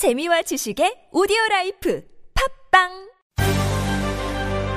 [0.00, 2.00] 재미와 지식의 오디오 라이프
[2.70, 2.88] 팟빵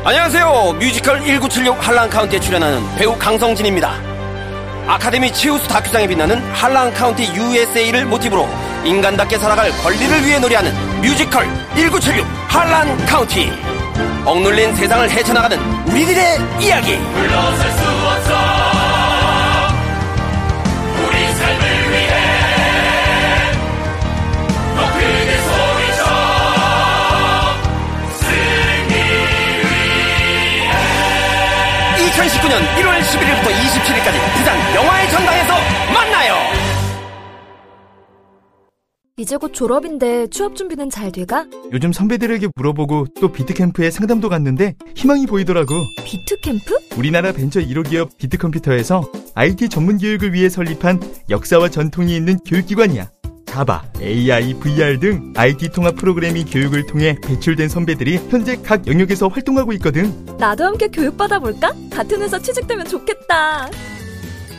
[0.04, 0.74] 안녕하세요.
[0.78, 3.90] 뮤지컬 1976 할란카운티에 출연하는 배우 강성진입니다.
[4.86, 8.46] 아카데미 최우수 다큐상에 빛나는 할란카운티 USA를 모티브로
[8.84, 13.50] 인간답게 살아갈 권리를 위해 노래하는 뮤지컬 1976 할란카운티.
[14.26, 16.98] 억눌린 세상을 헤쳐나가는 우리들의 이야기.
[16.98, 18.03] 물러설 수
[32.24, 35.54] 2019년 1월 11일부터 27일까지 부산 영화의 전당에서
[35.94, 36.34] 만나요.
[39.18, 41.46] 이제 곧 졸업인데 취업 준비는 잘 돼가?
[41.72, 45.76] 요즘 선배들에게 물어보고 또 비트캠프에 상담도 갔는데 희망이 보이더라고.
[46.06, 46.98] 비트캠프?
[46.98, 49.04] 우리나라 벤처 1호 기업 비트컴퓨터에서
[49.36, 51.00] IT 전문 교육을 위해 설립한
[51.30, 53.13] 역사와 전통이 있는 교육기관이야.
[53.54, 59.74] 자바, AI, VR 등 IT 통합 프로그래밍 교육을 통해 배출된 선배들이 현재 각 영역에서 활동하고
[59.74, 60.12] 있거든.
[60.40, 61.72] 나도 함께 교육받아 볼까?
[61.92, 63.70] 같은 회사 취직되면 좋겠다.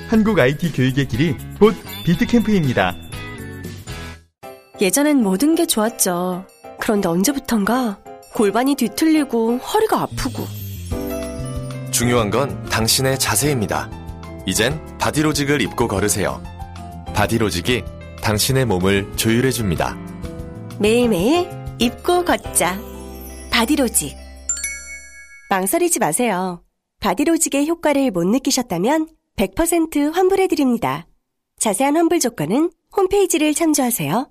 [0.07, 2.95] 한국 IT 교육의 길이 곧 비트캠프입니다.
[4.81, 6.47] 예전엔 모든 게 좋았죠.
[6.79, 7.99] 그런데 언제부턴가
[8.33, 10.47] 골반이 뒤틀리고 허리가 아프고
[11.91, 13.91] 중요한 건 당신의 자세입니다.
[14.47, 16.41] 이젠 바디로직을 입고 걸으세요.
[17.13, 17.83] 바디로직이
[18.25, 19.99] 당신의 몸을 조율해 줍니다.
[20.81, 21.47] 매일매일
[21.79, 22.81] 입고 걷자.
[23.51, 24.17] 바디로직.
[25.51, 26.65] 망설이지 마세요.
[27.01, 31.07] 바디로직의 효과를 못 느끼셨다면 100% 환불해 드립니다.
[31.59, 34.31] 자세한 환불 조건은 홈페이지를 참조하세요.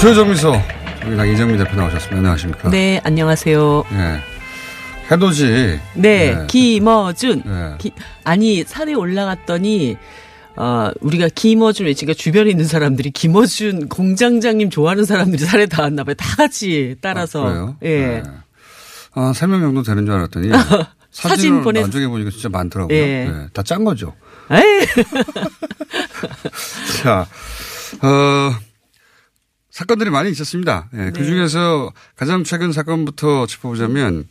[0.00, 0.52] 수요정미소
[1.02, 2.16] 저희랑 이정미 대표 나오셨습니다.
[2.16, 2.70] 안녕하십니까?
[2.70, 3.84] 네, 안녕하세요.
[3.92, 4.20] 예.
[5.10, 5.78] 해돋이.
[5.94, 6.46] 네, 네.
[6.48, 7.42] 김어준.
[7.44, 7.74] 네.
[7.78, 7.92] 기-
[8.24, 9.96] 아니, 산에 올라갔더니,
[10.56, 16.14] 어, 우리가 김어준 외치니까 주변에 있는 사람들이 김어준 공장장님 좋아하는 사람들이 산에 다 왔나 봐요.
[16.14, 17.46] 다 같이 따라서.
[17.46, 17.76] 아, 그래요?
[17.82, 18.06] 예.
[18.06, 18.22] 네.
[19.14, 20.50] 아, 세명 정도 되는 줄 알았더니
[21.12, 22.96] 사진 보내- 나중에 보니까 진짜 많더라고요.
[22.96, 23.28] 예.
[23.30, 23.46] 네.
[23.52, 24.14] 다짠 거죠.
[24.50, 24.86] 에이,
[27.02, 27.26] 자,
[28.02, 28.54] 어,
[29.74, 30.88] 사건들이 많이 있었습니다.
[30.94, 31.24] 예, 그 네.
[31.24, 34.28] 중에서 가장 최근 사건부터 짚어보자면,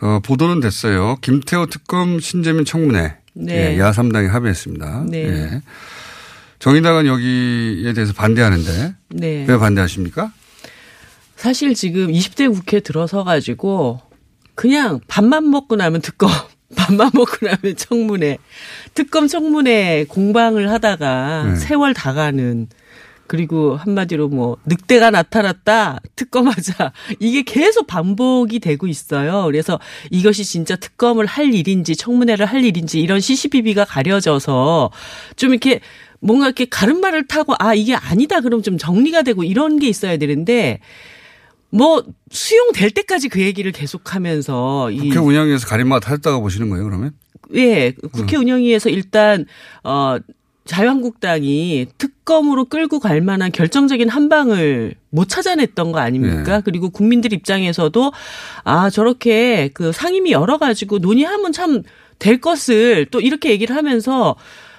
[0.00, 1.18] 어, 보도는 됐어요.
[1.20, 3.16] 김태호 특검 신재민 청문회.
[3.34, 3.74] 네.
[3.74, 5.04] 예, 야3당이 합의했습니다.
[5.10, 5.24] 네.
[5.24, 5.62] 예.
[6.58, 9.44] 정의당은 여기에 대해서 반대하는데, 네.
[9.46, 10.32] 왜 반대하십니까?
[11.36, 14.00] 사실 지금 20대 국회 들어서 가지고,
[14.54, 16.30] 그냥 밥만 먹고 나면 특검,
[16.74, 18.38] 밥만 먹고 나면 청문회,
[18.94, 21.56] 특검 청문회 공방을 하다가 네.
[21.56, 22.68] 세월 다 가는,
[23.28, 26.92] 그리고 한마디로 뭐, 늑대가 나타났다, 특검하자.
[27.20, 29.44] 이게 계속 반복이 되고 있어요.
[29.44, 29.78] 그래서
[30.10, 34.90] 이것이 진짜 특검을 할 일인지, 청문회를 할 일인지, 이런 시시비비가 가려져서
[35.36, 35.80] 좀 이렇게
[36.20, 40.80] 뭔가 이렇게 가름말을 타고, 아, 이게 아니다, 그럼 좀 정리가 되고 이런 게 있어야 되는데,
[41.70, 47.12] 뭐 수용될 때까지 그 얘기를 계속하면서 이 국회 운영위에서 가림막 하셨다고 보시는 거예요, 그러면?
[47.54, 49.44] 예, 국회 운영위에서 일단
[49.84, 50.18] 어
[50.68, 56.56] 자유한국당이 특검으로 끌고 갈 만한 결정적인 한 방을 못 찾아냈던 거 아닙니까?
[56.56, 56.62] 네.
[56.64, 58.12] 그리고 국민들 입장에서도
[58.64, 61.82] 아 저렇게 그 상임위 열어가지고 논의하면 참
[62.18, 64.36] 될 것을 또 이렇게 얘기를 하면서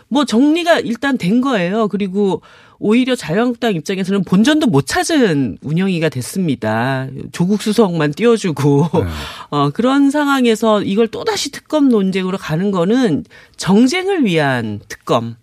[0.07, 1.88] 뭐 정리가 일단 된 거예요.
[1.88, 2.41] 그리고
[2.79, 7.07] 오히려 자유한국당 입장에서는 본전도 못 찾은 운영위가 됐습니다.
[7.31, 9.05] 조국 수석만 띄워주고 네.
[9.51, 13.25] 어, 그런 상황에서 이걸 또다시 특검 논쟁으로 가는 거는
[13.57, 15.35] 정쟁을 위한 특검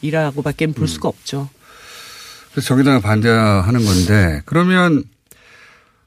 [0.00, 0.86] 이라고밖에 볼 음.
[0.86, 1.48] 수가 없죠.
[2.52, 5.04] 그래서 정의당을 반대하는 건데, 그러면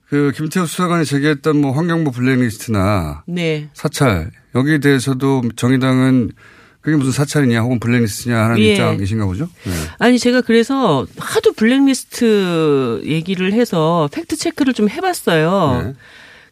[0.10, 3.70] 그 김태호 수사관이 제기했던 뭐 환경부 블랙리스트나 네.
[3.74, 6.32] 사찰 여기에 대해서도 정의당은
[6.82, 8.72] 그게 무슨 사찰이냐 혹은 블랙리스트냐 하는 예.
[8.72, 9.48] 입장이신가 보죠?
[9.64, 9.72] 네.
[10.00, 15.84] 아니 제가 그래서 하도 블랙리스트 얘기를 해서 팩트 체크를 좀 해봤어요.
[15.86, 15.94] 네.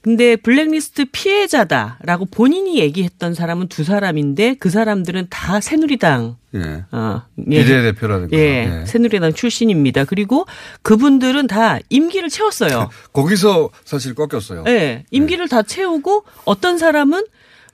[0.02, 6.84] 근데 블랙리스트 피해자다라고 본인이 얘기했던 사람은 두 사람인데 그 사람들은 다 새누리당 예.
[6.92, 7.64] 어, 예.
[7.64, 8.36] 비례대표라든가.
[8.38, 8.86] 예, 예.
[8.86, 10.06] 새누리당 출신입니다.
[10.06, 10.46] 그리고
[10.84, 12.90] 그분들은 다 임기를 채웠어요.
[13.14, 14.64] 거기서 사실 꺾였어요.
[14.68, 17.26] 예, 임기를 다 채우고 어떤 사람은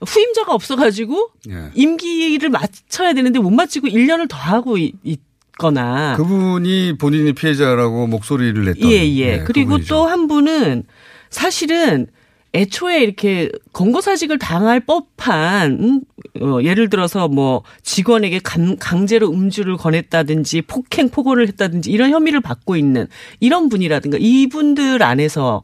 [0.06, 1.70] 후임자가 없어가지고 예.
[1.76, 6.16] 임기를 마쳐야 되는데 못 마치고 1년을 더 하고 있- 있거나.
[6.18, 8.92] 그분이 본인이 피해자라고 목소리를 냈던.
[8.92, 9.20] 예, 예.
[9.20, 9.78] 예, 그리고.
[9.86, 10.84] 또 한 분은
[11.30, 12.08] 사실은
[12.56, 16.02] 애초에 이렇게 권고사직을 당할 법한 음,
[16.42, 22.78] 어, 예를 들어서 뭐 직원에게 강, 강제로 음주를 권했다든지 폭행 폭언을 했다든지 이런 혐의를 받고
[22.78, 23.08] 있는
[23.42, 25.64] 이런 분이라든가 이분들 안에서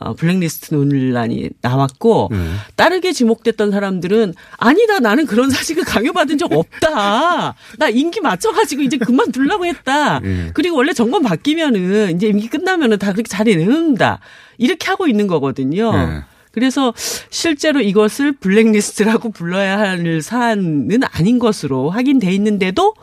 [0.00, 2.38] 어, 블랙리스트 논란이 나왔고 네.
[2.76, 7.54] 따르게 지목됐던 사람들은 아니다 나는 그런 사실을 강요받은 적 없다.
[7.78, 10.20] 나 임기 맞춰가지고 이제 그만두려고 했다.
[10.24, 10.50] 예.
[10.54, 14.20] 그리고 원래 정권 바뀌면은 이제 임기 끝나면은 다 그렇게 자리에 넣는다.
[14.58, 15.92] 이렇게 하고 있는 거거든요.
[15.92, 16.20] 네.
[16.52, 16.92] 그래서
[17.30, 22.94] 실제로 이것을 블랙리스트라고 불러야 할 사안은 아닌 것으로 확인돼 있는데도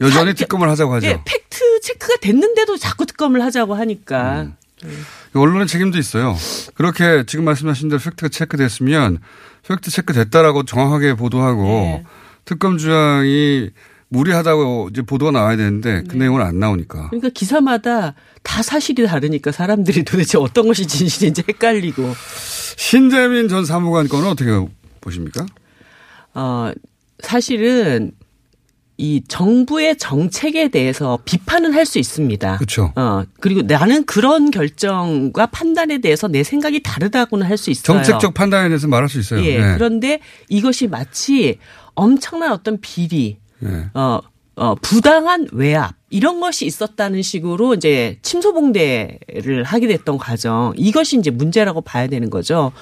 [0.00, 1.06] 여전히 사- 특검을 하자고 하죠.
[1.06, 4.52] 예, 팩트 체크가 됐는데도 자꾸 특검을 하자고 하니까
[5.34, 6.36] 언론의 책임도 있어요.
[6.74, 9.18] 그렇게 지금 말씀하신 대로 팩트가 체크됐으면
[9.66, 12.04] 팩트 체크됐다라고 정확하게 보도하고 네.
[12.44, 13.70] 특검 주장이
[14.10, 17.08] 무리하다고 이제 보도가 나와야 되는데 그 내용은 안 나오니까.
[17.10, 22.14] 그러니까 기사마다 다 사실이 다르니까 사람들이 도대체 어떤 것이 진실인지 헷갈리고
[22.76, 24.50] 신재민 전 사무관 건은 어떻게
[25.00, 25.44] 보십니까?
[26.34, 26.72] 어
[27.20, 28.12] 사실은
[29.00, 32.56] 이 정부의 정책에 대해서 비판은 할 수 있습니다.
[32.56, 32.92] 그렇죠.
[32.96, 37.84] 어 그리고 나는 그런 결정과 판단에 대해서 내 생각이 다르다고는 할 수 있어요.
[38.02, 39.42] 정책적 판단에 대해서 말할 수 있어요.
[39.44, 39.58] 예.
[39.58, 39.74] 네.
[39.74, 41.58] 그런데 이것이 마치
[41.94, 43.86] 엄청난 어떤 비리, 네.
[43.94, 44.18] 어,
[44.56, 50.72] 어, 부당한 외압, 이런 것이 있었다는 식으로 이제 침소봉대를 하게 됐던 과정.
[50.76, 52.72] 이것이 이제 문제라고 봐야 되는 거죠.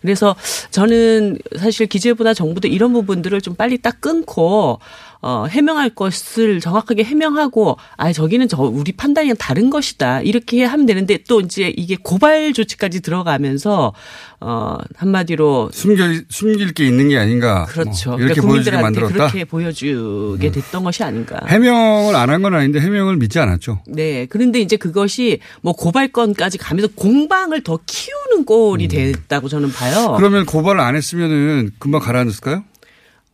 [0.00, 0.36] 그래서
[0.70, 4.78] 저는 사실 기재부나 정부도 이런 부분들을 좀 빨리 딱 끊고
[5.22, 10.20] 어, 해명할 것을 정확하게 해명하고, 아, 저기는 저, 우리 판단이랑 다른 것이다.
[10.22, 13.92] 이렇게 하면 되는데 또 이제 이게 고발 조치까지 들어가면서,
[14.40, 17.64] 어, 한마디로 숨길 숨길 게 있는 게 아닌가.
[17.66, 18.10] 그렇죠.
[18.10, 18.76] 뭐 이렇게 그러니까 보여주게.
[18.76, 19.08] 음.
[19.08, 21.40] 그렇게 보여주게 됐던 것이 아닌가.
[21.48, 23.80] 해명을 안 한 건 아닌데 해명을 믿지 않았죠.
[23.86, 24.26] 네.
[24.28, 30.10] 그런데 이제 그것이 뭐 고발건까지 가면서 공방을 더 키우는 꼴이 됐다고 저는 봐요.
[30.12, 30.16] 음.
[30.18, 32.62] 그러면 고발을 안 했으면은 금방 가라앉았을까요?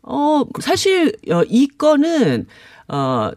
[0.03, 2.47] 어, 사실, 어, 이 건은,
[2.89, 3.31] 어,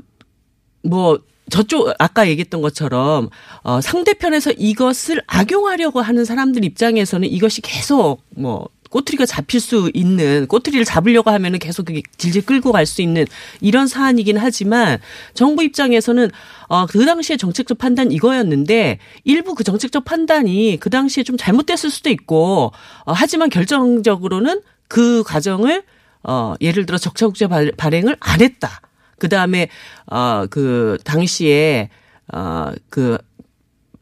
[0.84, 1.20] 뭐,
[1.52, 3.30] 저쪽, 아까 얘기했던 것처럼,
[3.64, 10.86] 어, 상대편에서 이것을 악용하려고 하는 사람들 입장에서는 이것이 계속, 뭐, 꼬투리가 잡힐 수 있는, 꼬투리를
[10.86, 13.26] 잡으려고 하면은 계속 질질 끌고 갈 수 있는
[13.60, 15.00] 이런 사안이긴 하지만
[15.34, 16.30] 정부 입장에서는
[16.68, 22.10] 어, 그 당시에 정책적 판단 이거였는데 일부 그 정책적 판단이 그 당시에 좀 잘못됐을 수도
[22.10, 22.72] 있고
[23.06, 25.84] 어, 하지만 결정적으로는 그 과정을
[26.28, 28.82] 어, 예를 들어 적자국제 발- 발행을 안 했다.
[29.18, 29.70] 그 다음에,
[30.08, 31.90] 어, 그, 당시에,
[32.34, 33.18] 어, 그,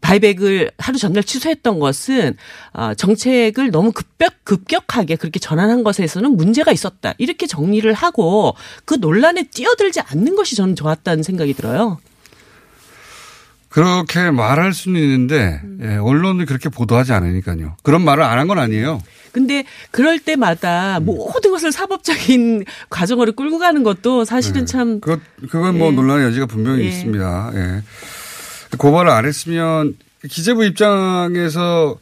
[0.02, 2.36] 바이백을 하루 전날 취소했던 것은
[2.74, 8.54] 어, 정책을 너무 급격 급격하게 그렇게 전환한 것에서는 문제가 있었다 이렇게 정리를 하고
[8.84, 12.00] 그 논란에 뛰어들지 않는 것이 저는 좋았다는 생각이 들어요.
[13.74, 17.76] 그렇게 말할 수는 있는데 예, 언론이 그렇게 보도하지 않으니까요.
[17.82, 19.02] 그런 말을 안 한 건 아니에요.
[19.32, 25.92] 근데 그럴 때마다 모든 것을 사법적인 과정으로 끌고 가는 것도 사실은 참 그것 그건 뭐
[25.92, 25.96] 예.
[25.96, 26.88] 논란의 여지가 분명히 예.
[26.90, 27.52] 있습니다.
[27.56, 27.82] 예.
[28.78, 29.96] 고발을 안 했으면
[30.30, 31.98] 기재부 입장에서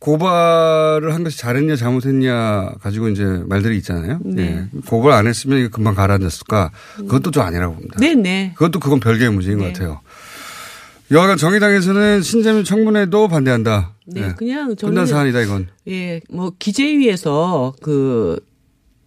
[0.00, 4.18] 고발을 한 것이 잘했냐 잘못했냐 가지고 이제 말들이 있잖아요.
[4.24, 4.66] 네.
[4.74, 4.80] 예.
[4.86, 6.70] 고발 안 했으면 이거 금방 가라앉았을까?
[6.96, 7.96] 그것도 좀 아니라고 봅니다.
[8.00, 9.72] 네네 그것도 그건 별개의 문제인 것 네.
[9.72, 10.00] 같아요.
[11.10, 13.94] 여하간 정의당에서는 신재민 청문회도 반대한다.
[14.06, 14.34] 네, 예.
[14.36, 15.66] 그냥 저는 끝난 사안이다 이건.
[15.88, 18.38] 예, 뭐 기재위에서 그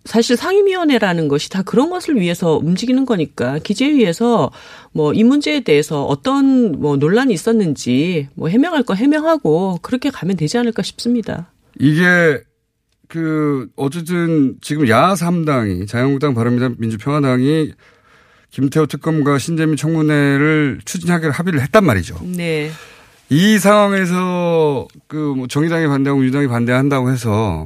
[0.05, 4.51] 사실 상임위원회라는 것이 다 그런 것을 위해서 움직이는 거니까 기재위에서
[4.91, 10.57] 뭐 이 문제에 대해서 어떤 뭐 논란이 있었는지 뭐 해명할 거 해명하고 그렇게 가면 되지
[10.57, 11.51] 않을까 싶습니다.
[11.79, 12.41] 이게
[13.07, 17.71] 그 어쨌든 지금 야 3당이 자유한국당 바른미래당 민주평화당이
[18.53, 22.19] 김태호 특검과 신재민 청문회를 추진하기로 합의를 했단 말이죠.
[22.21, 22.69] 네.
[23.29, 27.65] 이 상황에서 그뭐 정의당이 반대하고 민주당이 반대한다고 해서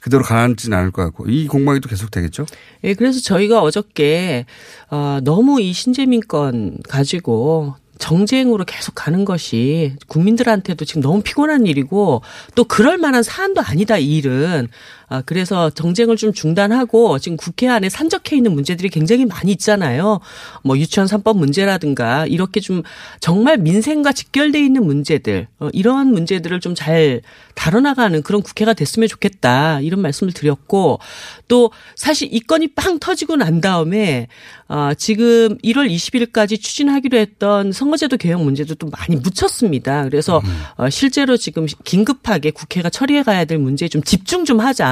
[0.00, 2.46] 그대로 가라앉지는 않을 것 같고 이 공방이 또 계속 되겠죠.
[2.84, 4.46] 예, 그래서 저희가 어저께
[4.90, 12.22] 어 너무 이 신재민 건 가지고 정쟁으로 계속 가는 것이 국민들한테도 지금 너무 피곤한 일이고
[12.54, 14.68] 또 그럴 만한 사안도 아니다 이 일은
[15.10, 20.20] 아 그래서 정쟁을 좀 중단하고 지금 국회 안에 산적해 있는 문제들이 굉장히 많이 있잖아요.
[20.64, 22.82] 뭐 유치원 3법 문제라든가 이렇게 좀
[23.20, 27.20] 정말 민생과 직결돼 있는 문제들 어, 이런 문제들을 좀 잘
[27.54, 30.98] 다뤄나가는 그런 국회가 됐으면 좋겠다 이런 말씀을 드렸고
[31.46, 34.28] 또 사실 이 건이 빵 터지고 난 다음에
[34.68, 40.04] 어, 지금 1월 20일까지 추진하기로 했던 선거제도 개혁 문제도 또 많이 묻혔습니다.
[40.04, 40.40] 그래서
[40.76, 44.86] 어, 실제로 지금 긴급하게 국회가 처리해 가야 될 문제에 좀 집중 좀 하자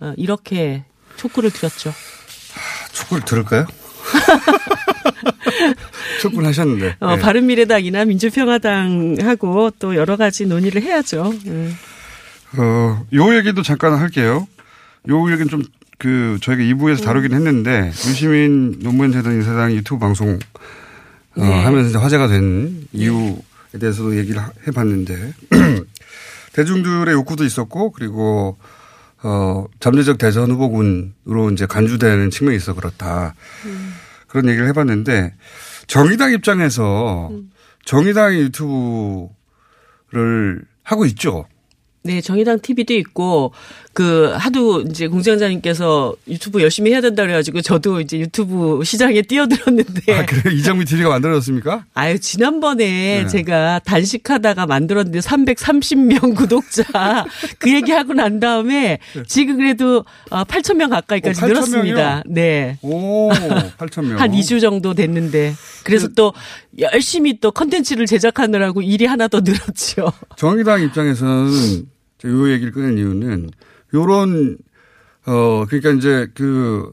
[0.00, 0.84] 어, 이렇게
[1.16, 1.92] 촉구를 드렸죠.
[2.92, 3.66] 촉구를 들을까요?
[6.20, 6.96] 촉구를 하셨는데.
[7.00, 7.22] 어, 네.
[7.22, 11.32] 바른미래당이나 민주평화당하고 또 여러 가지 논의를 해야죠.
[11.46, 11.76] 음.
[12.58, 14.46] 어, 요 얘기도 잠깐 할게요.
[15.08, 15.62] 요 얘기는 좀,
[15.98, 20.38] 그, 저희가 2부에서 다루긴 했는데, 유시민 노무현 재단 인사당 유튜브 방송,
[21.36, 21.62] 어, 네.
[21.64, 23.36] 하면서 화제가 된 이유에
[23.80, 25.32] 대해서도 얘기를 하- 해봤는데,
[26.52, 28.58] 대중들의 욕구도 있었고 그리고
[29.22, 33.34] 어 잠재적 대선 후보군으로 이제 간주되는 측면이 있어 그렇다.
[33.66, 33.94] 음.
[34.26, 35.34] 그런 얘기를 해봤는데
[35.86, 37.50] 정의당 입장에서 음.
[37.84, 39.30] 정의당의 유튜브를
[40.82, 41.46] 하고 있죠.
[42.04, 43.52] 네, 정의당 TV도 있고
[43.92, 50.12] 그 하도 이제 공장장님께서 유튜브 열심히 해야 된다 그래가지고 저도 이제 유튜브 시장에 뛰어들었는데.
[50.14, 51.84] 아 그래 이정미 TV가 만들어졌습니까?
[51.94, 53.26] 아유 지난번에 네.
[53.26, 57.26] 제가 단식하다가 만들었는데 330명 구독자
[57.58, 62.22] 그 얘기하고 난 다음에 지금 그래도 8천 어, 명 가까이까지 오, 늘었습니다.
[62.26, 62.78] 네.
[62.82, 64.18] 오 8천 명.
[64.18, 65.54] 한 2주 정도 됐는데
[65.84, 66.32] 그래서 그, 또
[66.78, 70.12] 열심히 또 컨텐츠를 제작하느라고 일이 하나 더 늘었죠.
[70.36, 71.91] 정의당 입장에서는
[72.24, 73.50] 요 얘기를 꺼낸 이유는
[73.94, 74.58] 요런
[75.26, 76.90] 어 그러니까 이제 그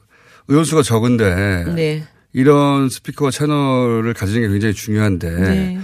[0.48, 2.04] 의원수가 적은데 네.
[2.34, 5.80] 이런 스피커 채널을 가지는 게 굉장히 중요한데 네.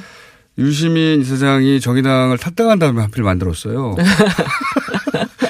[0.57, 3.95] 유시민 이사장이 정의당을 탈당한 다음에 하필 만들었어요.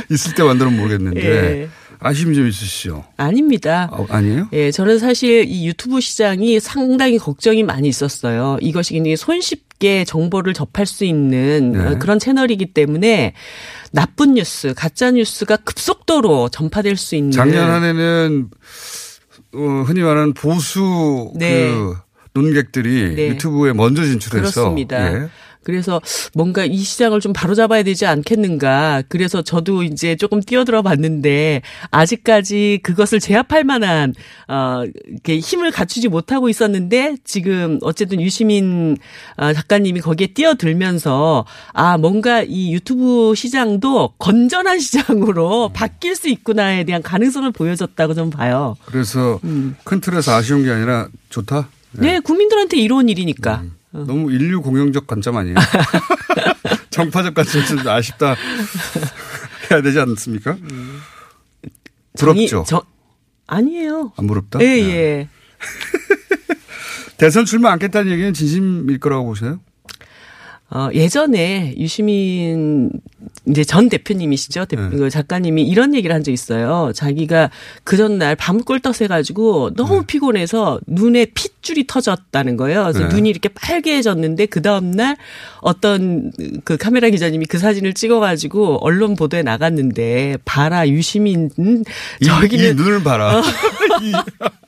[0.09, 1.69] 있을 때 만들면 모르겠는데 네.
[1.99, 3.05] 아쉬움이 좀 있으시죠?
[3.17, 3.89] 아닙니다.
[4.09, 8.57] 아, 니에요 예, 저는 사실 이 유튜브 시장이 상당히 걱정이 많이 있었어요.
[8.61, 11.97] 이것이 굉장히 손쉽게 정보를 접할 수 있는 네.
[11.97, 13.33] 그런 채널이기 때문에
[13.91, 17.31] 나쁜 뉴스, 가짜 뉴스가 급속도로 전파될 수 있는.
[17.31, 18.49] 작년 한 해는
[19.53, 21.69] 어, 흔히 말하는 보수 네.
[21.71, 21.95] 그
[22.33, 23.27] 논객들이 네.
[23.29, 25.13] 유튜브에 먼저 진출해서 그렇습니다.
[25.13, 25.29] 예.
[25.65, 25.99] 그래서
[26.35, 29.03] 뭔가 이 시장을 좀 바로잡아야 되지 않겠는가.
[29.09, 34.13] 그래서 저도 이제 조금 뛰어들어 봤는데 아직까지 그것을 제압할 만한
[34.47, 38.95] 어 이렇게 힘을 갖추지 못하고 있었는데 지금 어쨌든 유시민
[39.37, 47.01] 어, 작가님이 거기에 뛰어들면서 아 뭔가 이 유튜브 시장도 건전한 시장으로 바뀔 수 있구나에 대한
[47.01, 48.77] 가능성을 보여줬다고 좀 봐요.
[48.85, 49.75] 그래서 음.
[49.83, 51.69] 큰 틀에서 아쉬운 게 아니라 좋다.
[51.93, 53.61] 네, 네 국민들한테 이로운 일이니까.
[53.63, 53.74] 음.
[53.95, 54.03] 어.
[54.05, 55.55] 너무 인류 공용적 관점 아니에요?
[56.91, 58.35] 정파적 관점 좀 아쉽다
[59.71, 60.57] 해야 되지 않습니까?
[62.17, 62.65] 부럽죠.
[62.67, 62.81] 정
[63.47, 64.11] 아니에요.
[64.17, 64.59] 안 부럽다?
[64.61, 64.89] 예, 네.
[64.89, 65.29] 예.
[67.17, 69.61] 대선 출마 않겠다는 얘기는 진심일 거라고 보세요?
[70.69, 72.91] 어, 예전에 유시민
[73.47, 74.65] 이제 전 대표님이시죠.
[74.65, 74.89] 대, 네.
[74.89, 76.91] 그 작가님이 이런 얘기를 한 적 있어요.
[76.95, 77.51] 자기가
[77.83, 80.05] 그 전날 밤 꿀떡 해가지고 너무 네.
[80.07, 82.81] 피곤해서 눈에 핏줄이 터졌다는 거예요.
[82.83, 83.15] 그래서 네.
[83.15, 85.17] 눈이 이렇게 빨개졌는데 그 다음날
[85.61, 86.31] 어떤
[86.63, 91.51] 그 카메라 기자님이 그 사진을 찍어가지고 언론 보도에 나갔는데 봐라 유시민
[92.25, 93.39] 저기는 이, 이 눈을 봐라.
[93.39, 93.43] 어.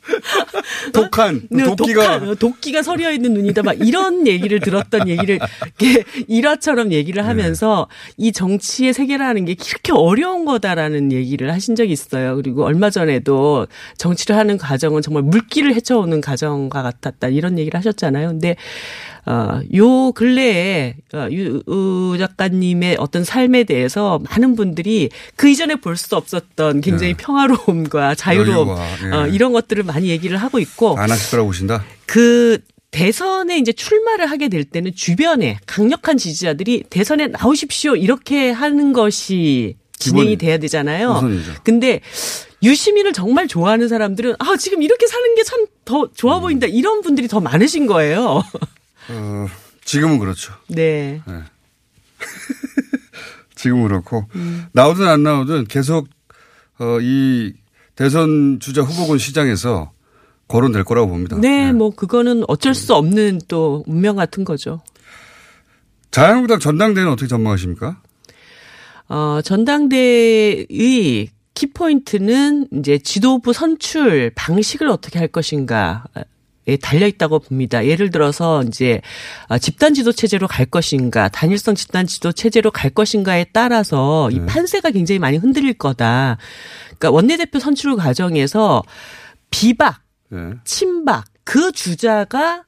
[0.93, 5.39] 독한 네, 도끼가 독한, 도끼가 서려 있는 눈이다 막 이런 얘기를 들었던 얘기를
[6.27, 7.27] 일화처럼 얘기를 네.
[7.27, 7.87] 하면서
[8.17, 8.27] 네.
[8.27, 12.35] 이정 치의 세계라는 게 이렇게 어려운 거다라는 얘기를 하신 적이 있어요.
[12.35, 18.29] 그리고 얼마 전에도 정치를 하는 과정은 정말 물길을 헤쳐오는 과정과 같았다 이런 얘기를 하셨잖아요.
[18.29, 18.55] 근데
[19.25, 26.15] 어, 요 근래에 어, 유 작가님의 어떤 삶에 대해서 많은 분들이 그 이전에 볼 수
[26.15, 27.17] 없었던 굉장히 네.
[27.17, 29.15] 평화로움과 자유로움 네.
[29.17, 31.83] 어, 이런 것들을 많이 얘기를 하고 있고 안 하실 거라고 보신다.
[32.05, 32.59] 그
[32.91, 40.37] 대선에 이제 출마를 하게 될 때는 주변에 강력한 지지자들이 대선에 나오십시오 이렇게 하는 것이 진행이
[40.37, 41.11] 돼야 되잖아요.
[41.11, 41.51] 우선이죠.
[41.63, 42.01] 근데
[42.63, 47.29] 유시민을 정말 좋아하는 사람들은 아 지금 이렇게 사는 게 참 더 좋아 보인다 이런 분들이
[47.29, 48.43] 더 많으신 거예요.
[49.09, 49.47] 어,
[49.85, 50.53] 지금은 그렇죠.
[50.67, 51.21] 네.
[51.25, 51.33] 네.
[53.55, 54.65] 지금은 그렇고 음.
[54.73, 56.09] 나오든 안 나오든 계속
[56.79, 57.53] 어, 이
[57.95, 59.91] 대선 주자 후보군 시장에서
[60.47, 61.37] 거론될 거라고 봅니다.
[61.37, 64.81] 네, 네, 뭐 그거는 어쩔 수 없는 또 운명 같은 거죠.
[66.11, 68.01] 자유한국당 전당대회는 어떻게 전망하십니까?
[69.09, 76.05] 어, 전당대의 키포인트는 이제 지도부 선출 방식을 어떻게 할 것인가
[76.81, 77.85] 달려 있다고 봅니다.
[77.85, 79.01] 예를 들어서 이제
[79.47, 84.45] 아, 집단 지도 체제로 갈 것인가, 단일성 집단 지도 체제로 갈 것인가에 따라서 이 네.
[84.45, 86.37] 판세가 굉장히 많이 흔들릴 거다.
[86.97, 88.83] 그러니까 원내대표 선출 과정에서
[89.49, 90.53] 비박, 네.
[90.63, 92.63] 친박 그 주자가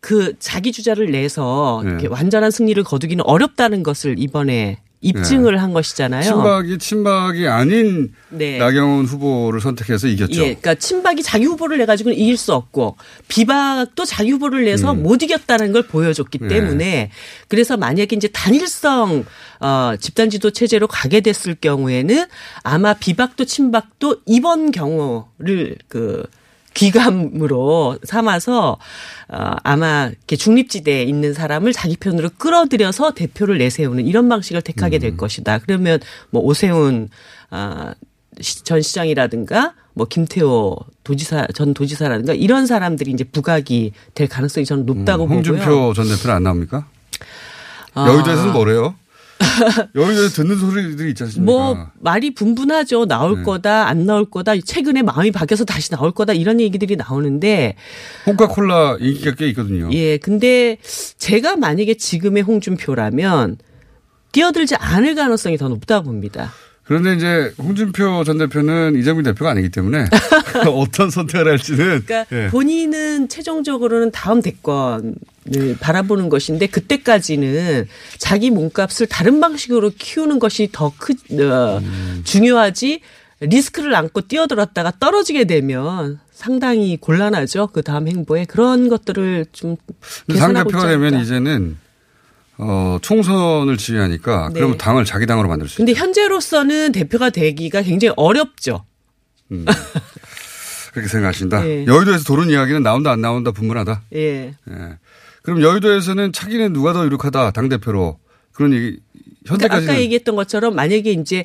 [0.00, 2.06] 그 자기 주자를 내서 네.
[2.06, 5.58] 완전한 승리를 거두기는 어렵다는 것을 이번에 입증을 네.
[5.58, 6.22] 한 것이잖아요.
[6.22, 8.58] 친박이 친박이 아닌 네.
[8.58, 10.40] 나경원 후보를 선택해서 이겼죠.
[10.40, 12.96] 예, 그러니까 친박이 자기 후보를 내 가지고는 이길 수 없고
[13.28, 15.02] 비박도 자기 후보를 내서 음.
[15.02, 16.48] 못 이겼다는 걸 보여줬기 네.
[16.48, 17.10] 때문에
[17.48, 19.24] 그래서 만약에 이제 단일성
[19.60, 22.24] 어 집단 지도 체제로 가게 됐을 경우에는
[22.62, 26.24] 아마 비박도 친박도 이번 경우를 그
[26.74, 28.78] 귀감으로 삼아서
[29.28, 35.12] 어, 아마 이렇게 중립지대에 있는 사람을 자기 편으로 끌어들여서 대표를 내세우는 이런 방식을 택하게 될
[35.12, 35.16] 음.
[35.16, 35.58] 것이다.
[35.58, 36.00] 그러면
[36.30, 37.08] 뭐 오세훈
[37.50, 37.92] 어,
[38.64, 45.24] 전 시장이라든가 뭐 김태호 도지사 전 도지사라든가 이런 사람들이 이제 부각이 될 가능성이 저는 높다고
[45.24, 45.94] 음, 홍준표 보고요.
[45.94, 46.86] 전 대표는 안 나옵니까?
[47.94, 48.06] 어.
[48.08, 48.96] 여의도에서는 뭐래요?
[49.94, 51.52] 여기서 듣는 소리들이 있지 않습니까?
[51.52, 53.06] 뭐 말이 분분하죠.
[53.06, 53.42] 나올 네.
[53.42, 54.52] 거다, 안 나올 거다.
[54.58, 57.76] 최근에 마음이 바뀌어서 다시 나올 거다 이런 얘기들이 나오는데
[58.26, 59.90] 홍카콜라 인기가 꽤 있거든요.
[59.92, 60.78] 예, 근데
[61.18, 63.58] 제가 만약에 지금의 홍준표라면
[64.32, 66.52] 뛰어들지 않을 가능성이 더 높다 고 봅니다.
[66.84, 70.04] 그런데 이제 홍준표 전 대표는 이재명 대표가 아니기 때문에
[70.68, 72.48] 어떤 선택을 할지는 그러니까 예.
[72.48, 75.14] 본인은 최종적으로는 다음 대권을
[75.80, 77.86] 바라보는 것인데 그때까지는
[78.18, 82.20] 자기 몸값을 다른 방식으로 키우는 것이 더 크 어, 음.
[82.24, 83.00] 중요하지
[83.40, 87.68] 리스크를 안고 뛰어들었다가 떨어지게 되면 상당히 곤란하죠.
[87.68, 89.76] 그 다음 행보에 그런 것들을 좀
[90.34, 91.78] 상대표가 되면 이제는
[92.58, 94.54] 어, 총선을 지휘하니까 네.
[94.54, 95.78] 그러면 당을 자기 당으로 만들 수 있죠.
[95.84, 98.84] 근데 현재로서는 대표가 되기가 굉장히 어렵죠.
[99.52, 99.64] 음.
[100.92, 101.62] 그렇게 생각하신다.
[101.62, 101.86] 네.
[101.86, 104.02] 여의도에서 도는 이야기는 나온다 안 나온다 분분하다.
[104.14, 104.54] 예.
[104.70, 104.98] 예.
[105.42, 108.18] 그럼 여의도에서는 차기는 누가 더 유력하다 당 대표로
[108.52, 108.98] 그런 얘기
[109.46, 111.44] 현재까지 그러니까 아까 얘기했던 것처럼 만약에 이제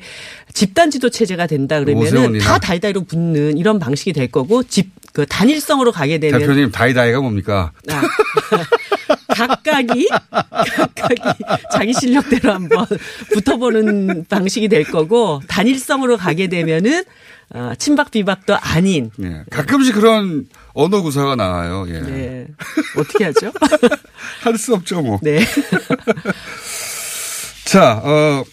[0.54, 5.92] 집단 지도 체제가 된다 그러면은 다 다이다이로 붙는 이런 방식이 될 거고 집 그 단일성으로
[5.92, 7.72] 가게 되면 대표님 다이다이가 뭡니까?
[7.90, 8.02] 아.
[9.46, 12.86] 각각이 각각이 자기 실력대로 한번
[13.32, 17.04] 붙어보는 방식이 될 거고 단일성으로 가게 되면은
[17.52, 19.10] 어, 친박 비박도 아닌.
[19.16, 19.42] 네.
[19.50, 21.84] 가끔씩 그런 언어 구사가 나와요.
[21.88, 22.00] 예.
[22.00, 22.46] 네.
[22.96, 23.50] 어떻게 하죠?
[24.42, 25.18] 할 수 없죠, 뭐.
[25.20, 25.40] 네.
[27.64, 28.44] 자, 어,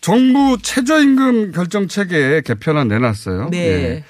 [0.00, 3.48] 정부 최저임금 결정 체계 개편안 내놨어요.
[3.50, 3.58] 네.
[3.58, 4.04] 예.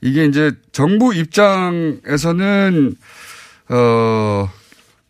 [0.00, 2.96] 이게 이제 정부 입장에서는
[3.70, 4.50] 어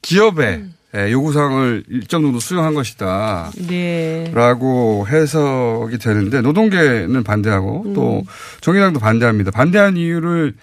[0.03, 0.75] 기업의 음.
[0.97, 3.51] 예, 요구사항을 일정 정도 수용한 것이다.
[3.69, 4.31] 네.
[4.33, 7.95] 라고 해석이 되는데 노동계는 반대하고 음.
[7.95, 8.25] 또
[8.63, 9.51] 정의당도 반대합니다.
[9.51, 10.55] 반대한 이유를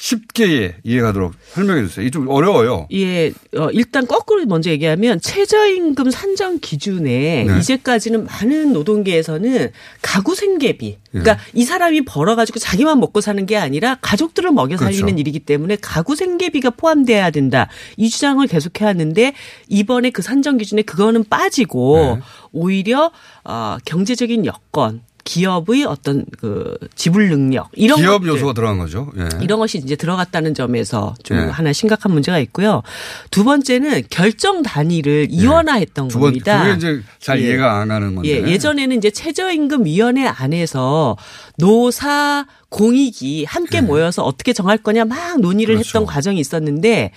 [0.00, 2.02] 쉽게 이해가도록 설명해 주세요.
[2.02, 2.88] 이게 좀 어려워요.
[2.90, 3.32] 예.
[3.54, 7.58] 어, 일단 거꾸로 먼저 얘기하면 최저임금 산정 기준에 네.
[7.58, 10.96] 이제까지는 많은 노동계에서는 가구 생계비.
[11.10, 11.36] 그러니까 예.
[11.52, 15.18] 이 사람이 벌어가지고 자기만 먹고 사는 게 아니라 가족들을 먹여 살리는 그렇죠.
[15.18, 17.68] 일이기 때문에 가구 생계비가 포함돼야 된다.
[17.98, 19.34] 이 주장을 계속해 왔는데
[19.68, 22.22] 이번에 그 산정 기준에 그거는 빠지고 네.
[22.52, 23.12] 오히려
[23.44, 29.10] 어, 경제적인 여건 기업의 어떤 그 지불 능력 이런 기업 것들, 요소가 들어간 거죠.
[29.18, 29.28] 예.
[29.42, 31.42] 이런 것이 이제 들어갔다는 점에서 좀 예.
[31.42, 32.82] 하나 심각한 문제가 있고요.
[33.30, 35.34] 두 번째는 결정 단위를 예.
[35.34, 36.62] 이원화했던 두 번, 겁니다.
[36.64, 37.48] 그게 이제 잘 예.
[37.48, 38.28] 이해가 안 가는 건데.
[38.28, 38.50] 예.
[38.50, 41.16] 예전에는 이제 최저임금위원회 안에서
[41.56, 43.80] 노사 공익이 함께 예.
[43.80, 45.88] 모여서 어떻게 정할 거냐 막 논의를 그렇죠.
[45.88, 47.12] 했던 과정이 있었는데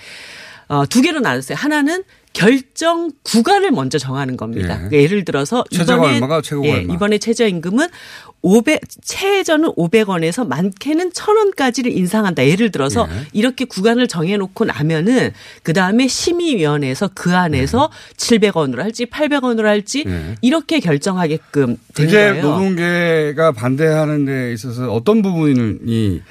[0.68, 1.56] 어, 두 개로 나눴어요.
[1.56, 4.74] 하나는 결정 구간을 먼저 정하는 겁니다.
[4.74, 4.90] 예.
[4.90, 6.82] 그러니까 예를 들어서 이번에 얼마가 최고 예.
[6.82, 7.88] 이번에 최저임금은
[8.42, 12.46] 500 최저는 500원에서 많게는 1000원까지를 인상한다.
[12.48, 13.28] 예를 들어서 예.
[13.34, 18.16] 이렇게 구간을 정해 놓고 나면은 그다음에 심의위원회에서 그 안에서 예.
[18.18, 20.36] 700원으로 할지 800원으로 할지 예.
[20.42, 22.42] 이렇게 결정하게끔 된 거예요.
[22.42, 26.22] 노동계가 반대하는 데 있어서 어떤 부분이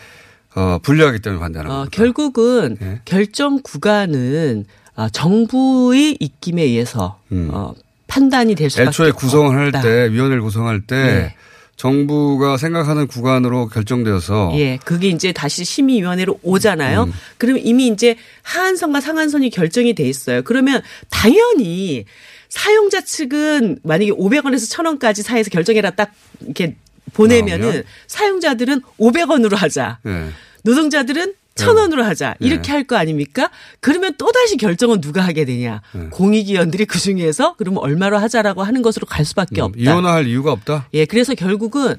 [0.55, 1.97] 어, 불리하기 때문에 반대하는 어, 겁니까?
[1.97, 3.01] 결국은 예.
[3.05, 7.49] 결정 구간은 아, 정부의 입김에 의해서 음.
[7.53, 7.75] 어,
[8.07, 11.35] 판단이 될 수밖에 애초에 구성을 할때 위원회를 구성할 때 네.
[11.77, 17.05] 정부가 생각하는 구간으로 결정되어서 예, 그게 이제 다시 심의위원회로 오잖아요.
[17.05, 17.13] 음.
[17.39, 20.43] 그러면 이미 이제 하한선과 상한선이 결정이 돼 있어요.
[20.43, 22.05] 그러면 당연히
[22.51, 26.77] 사용자 측은 만약에 500원에서 1000원까지 사이에서 결정해라 딱 이렇게
[27.15, 27.85] 보내면은 나오면?
[28.07, 29.99] 사용자들은 500원으로 하자.
[30.03, 30.29] 네.
[30.63, 32.47] 노동자들은 천 원으로 하자 네.
[32.47, 32.73] 이렇게 네.
[32.73, 33.51] 할거 아닙니까?
[33.81, 35.83] 그러면 또 다시 결정은 누가 하게 되냐?
[35.93, 36.09] 네.
[36.11, 39.81] 공익위원들이 그 중에서 그러면 얼마로 하자라고 하는 것으로 갈 수밖에 음, 없다.
[39.81, 40.89] 이혼할 이유가 없다.
[40.95, 41.97] 예, 그래서 결국은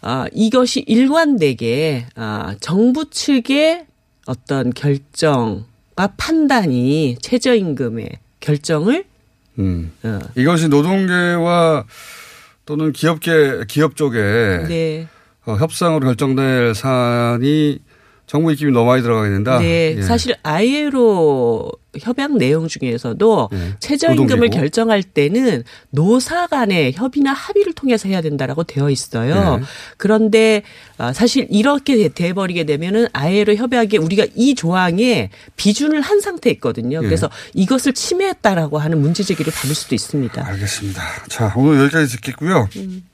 [0.00, 3.86] 아 이것이 일관되게 아 정부 측의
[4.26, 8.08] 어떤 결정과 판단이 최저임금의
[8.40, 9.04] 결정을
[9.58, 9.92] 음.
[10.02, 10.18] 어.
[10.36, 11.84] 이것이 노동계와
[12.66, 14.18] 또는 기업계 기업 쪽에
[14.68, 15.08] 네.
[15.46, 17.78] 어, 협상으로 결정될 사안이
[18.26, 19.58] 정부 입김이 너무 많이 들어가게 된다.
[19.58, 20.02] 네, 예.
[20.02, 23.72] 사실 아이로 협약 내용 중에서도 네.
[23.78, 29.58] 최저임금을 결정할 때는 노사 간의 협의나 합의를 통해서 해야 된다라고 되어 있어요.
[29.58, 29.64] 네.
[29.96, 30.62] 그런데
[30.98, 37.02] 아, 사실 이렇게 돼 버리게 되면은 아예로 협약에 우리가 이 조항에 비준을 한 상태였거든요.
[37.02, 37.06] 네.
[37.06, 40.46] 그래서 이것을 침해했다라고 하는 문제 제기를 받을 수도 있습니다.
[40.46, 41.02] 알겠습니다.
[41.28, 42.68] 자, 오늘 여기까지 듣겠고요.
[42.76, 43.04] 음.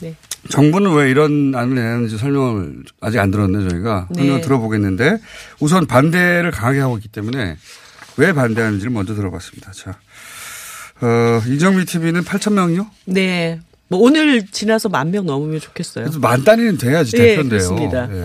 [0.00, 0.14] 네.
[0.50, 4.22] 정부는 왜 이런 안을 내는지 설명을 아직 안 들었네 저희가 네.
[4.22, 5.18] 설명 들어보겠는데
[5.60, 7.56] 우선 반대를 강하게 하고 있기 때문에
[8.16, 9.72] 왜 반대하는지를 먼저 들어봤습니다.
[9.72, 9.98] 자,
[11.00, 12.86] 어, 이정미 TV는 8천 명이요?
[13.06, 13.60] 네.
[13.90, 16.04] 뭐 오늘 지나서 만 명 넘으면 좋겠어요.
[16.04, 17.48] 그래서 만 단위는 돼야지 네, 대표인데요.
[17.60, 18.06] 그렇습니다.
[18.06, 18.22] 네.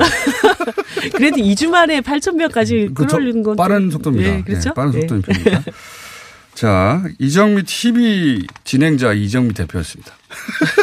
[1.16, 4.30] 그래도 2주 만에 8천 명까지 그 끌어올리는 건 빠른 속도입니다.
[4.30, 4.70] 네, 그렇죠?
[4.70, 5.62] 네, 빠른 속도입니다.
[5.64, 5.72] 자,
[6.54, 10.14] 자, 이정미 TV 진행자 이정미 대표였습니다.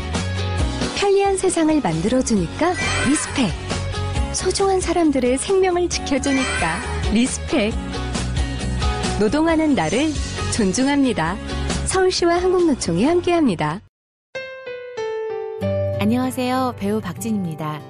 [1.01, 2.73] 편리한 세상을 만들어주니까
[3.09, 3.49] respect.
[4.35, 6.79] 소중한 사람들의 생명을 지켜주니까
[7.11, 7.73] respect.
[9.19, 10.11] 노동하는 나를
[10.55, 11.37] 존중합니다.
[11.87, 13.81] 서울시와 한국노총이 함께합니다.
[15.99, 16.75] 안녕하세요.
[16.77, 17.81] 배우 박진입니다.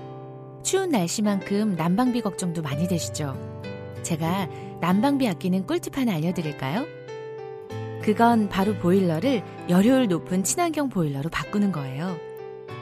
[0.63, 3.35] 추운 날씨만큼 난방비 걱정도 많이 되시죠?
[4.03, 4.47] 제가
[4.79, 6.85] 난방비 아끼는 꿀팁 하나 알려드릴까요?
[8.03, 12.30] 그건 바로 보일러를 열효율 높은 친환경 보일러로 바꾸는 거예요.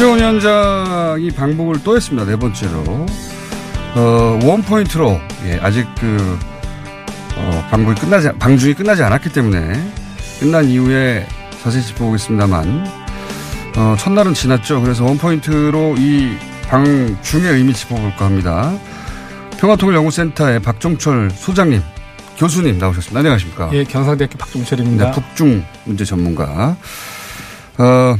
[0.00, 2.24] 김정은 위원장이 방북을 또 했습니다.
[2.24, 3.04] 네 번째로.
[3.94, 6.38] 어, 원포인트로, 예, 아직 그,
[7.36, 9.78] 어, 방북이 끝나지, 방중이 끝나지 않았기 때문에
[10.40, 11.26] 끝난 이후에
[11.62, 12.86] 자세히 짚어보겠습니다만,
[13.76, 14.80] 어, 첫날은 지났죠.
[14.80, 16.34] 그래서 원포인트로 이
[16.70, 18.72] 방중의 의미 짚어볼까 합니다.
[19.58, 21.82] 평화통일연구센터의 박종철 소장님,
[22.38, 23.18] 교수님 나오셨습니다.
[23.18, 23.68] 안녕하십니까.
[23.74, 25.04] 예, 경상대학교 박종철입니다.
[25.04, 26.74] 네, 북중 문제 전문가.
[27.76, 28.16] 어,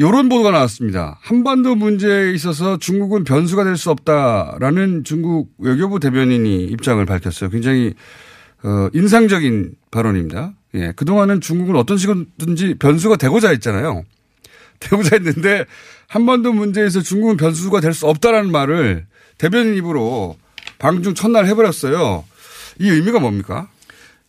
[0.00, 1.18] 요런 보도가 나왔습니다.
[1.20, 7.50] 한반도 문제에 있어서 중국은 변수가 될 수 없다라는 중국 외교부 대변인이 입장을 밝혔어요.
[7.50, 7.92] 굉장히
[8.62, 10.54] 어, 인상적인 발언입니다.
[10.74, 14.04] 예, 그동안은 중국은 어떤 식으로든지 변수가 되고자 했잖아요.
[14.80, 15.66] 되고자 했는데
[16.08, 20.36] 한반도 문제에서 중국은 변수가 될 수 없다라는 말을 대변인 입으로
[20.78, 22.24] 방중 첫날 해버렸어요.
[22.78, 23.68] 이 의미가 뭡니까?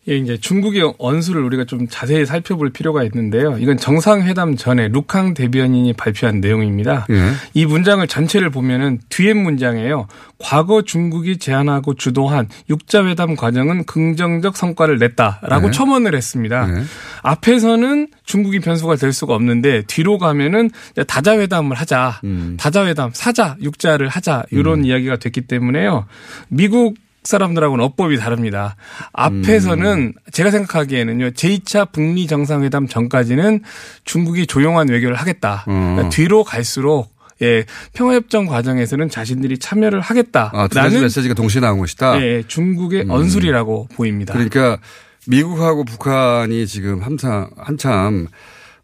[0.08, 3.56] 예, 이제 중국의 언수를 우리가 좀 자세히 살펴볼 필요가 있는데요.
[3.58, 7.06] 이건 정상회담 전에 루캉 대변인이 발표한 내용입니다.
[7.10, 7.30] 예.
[7.54, 10.08] 이 문장을 전체를 보면은 뒤에 문장이에요.
[10.38, 15.70] 과거 중국이 제안하고 주도한 육자회담 과정은 긍정적 성과를 냈다라고 예.
[15.70, 16.68] 첨언을 했습니다.
[16.68, 16.82] 예.
[17.22, 20.70] 앞에서는 중국이 변수가 될 수가 없는데 뒤로 가면은
[21.06, 22.56] 다자회담을 하자, 음.
[22.58, 24.84] 다자회담 사자 육자를 하자 이런 음.
[24.84, 26.06] 이야기가 됐기 때문에요.
[26.48, 28.76] 미국 사람들하고는 어법이 다릅니다.
[29.12, 30.12] 앞에서는 음.
[30.32, 33.62] 제가 생각하기에는요, 제2차 북미 정상회담 전까지는
[34.04, 35.64] 중국이 조용한 외교를 하겠다.
[35.68, 35.94] 음.
[35.94, 40.50] 그러니까 뒤로 갈수록 예, 평화협정 과정에서는 자신들이 참여를 하겠다.
[40.54, 42.20] 아, 두 가지 메시지가 동시에 나온 것이다.
[42.22, 43.10] 예, 중국의 음.
[43.10, 44.32] 언술이라고 보입니다.
[44.32, 44.78] 그러니까
[45.26, 48.28] 미국하고 북한이 지금 한참, 한참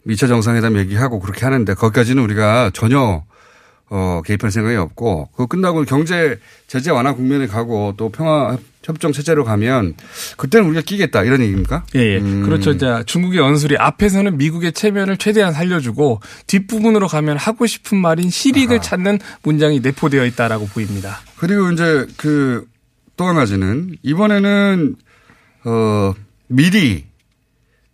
[0.06, 3.22] 2차 정상회담 얘기하고 그렇게 하는데 거기까지는 우리가 전혀
[3.90, 9.44] 어, 개입할 생각이 없고, 그거 끝나고 경제 제재 완화 국면에 가고 또 평화 협정 체제로
[9.44, 9.94] 가면
[10.36, 11.84] 그때는 우리가 끼겠다 이런 얘기입니까?
[11.94, 12.18] 예, 예.
[12.18, 12.42] 음.
[12.44, 12.76] 그렇죠.
[12.78, 18.82] 자, 중국의 언술이 앞에서는 미국의 체면을 최대한 살려주고 뒷부분으로 가면 하고 싶은 말인 실익을 아하.
[18.82, 21.20] 찾는 문장이 내포되어 있다라고 보입니다.
[21.36, 22.66] 그리고 이제 그
[23.18, 24.94] 또 한 가지는 이번에는
[25.64, 26.14] 어,
[26.46, 27.04] 미리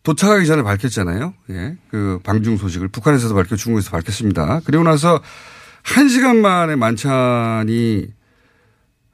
[0.03, 1.33] 도착하기 전에 밝혔잖아요.
[1.51, 1.77] 예.
[1.91, 4.61] 그 방중 소식을 북한에서도 밝혀 중국에서 밝혔습니다.
[4.67, 5.23] 그리고 나서
[5.85, 8.07] 한 시간 만에 만찬이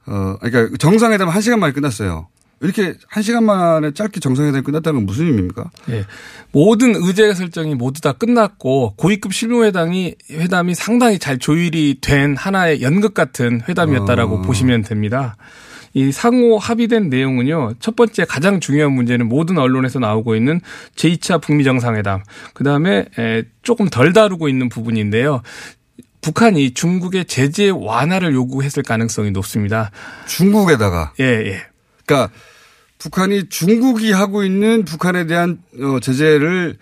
[0.07, 2.27] 어 그러니까 정상회담 한 시간 만에 끝났어요.
[2.61, 5.71] 이렇게 한 시간 만에 짧게 정상회담이 끝났다는 건 무슨 의미입니까?
[5.89, 6.05] 예.
[6.51, 13.13] 모든 의제 설정이 모두 다 끝났고 고위급 실무회담이 회담이 상당히 잘 조율이 된 하나의 연극
[13.13, 14.41] 같은 회담이었다라고 어.
[14.41, 15.35] 보시면 됩니다.
[15.93, 17.73] 이 상호 합의된 내용은요.
[17.79, 20.61] 첫 번째 가장 중요한 문제는 모든 언론에서 나오고 있는
[20.95, 22.23] 제2차 북미 정상회담.
[22.53, 23.05] 그다음에
[23.61, 25.41] 조금 덜 다루고 있는 부분인데요.
[26.21, 29.91] 북한이 중국의 제재 완화를 요구했을 가능성이 높습니다.
[30.27, 31.61] 중국에다가 예, 예.
[32.05, 32.33] 그러니까
[32.99, 36.77] 북한이 중국이 하고 있는 북한에 대한 어, 제재를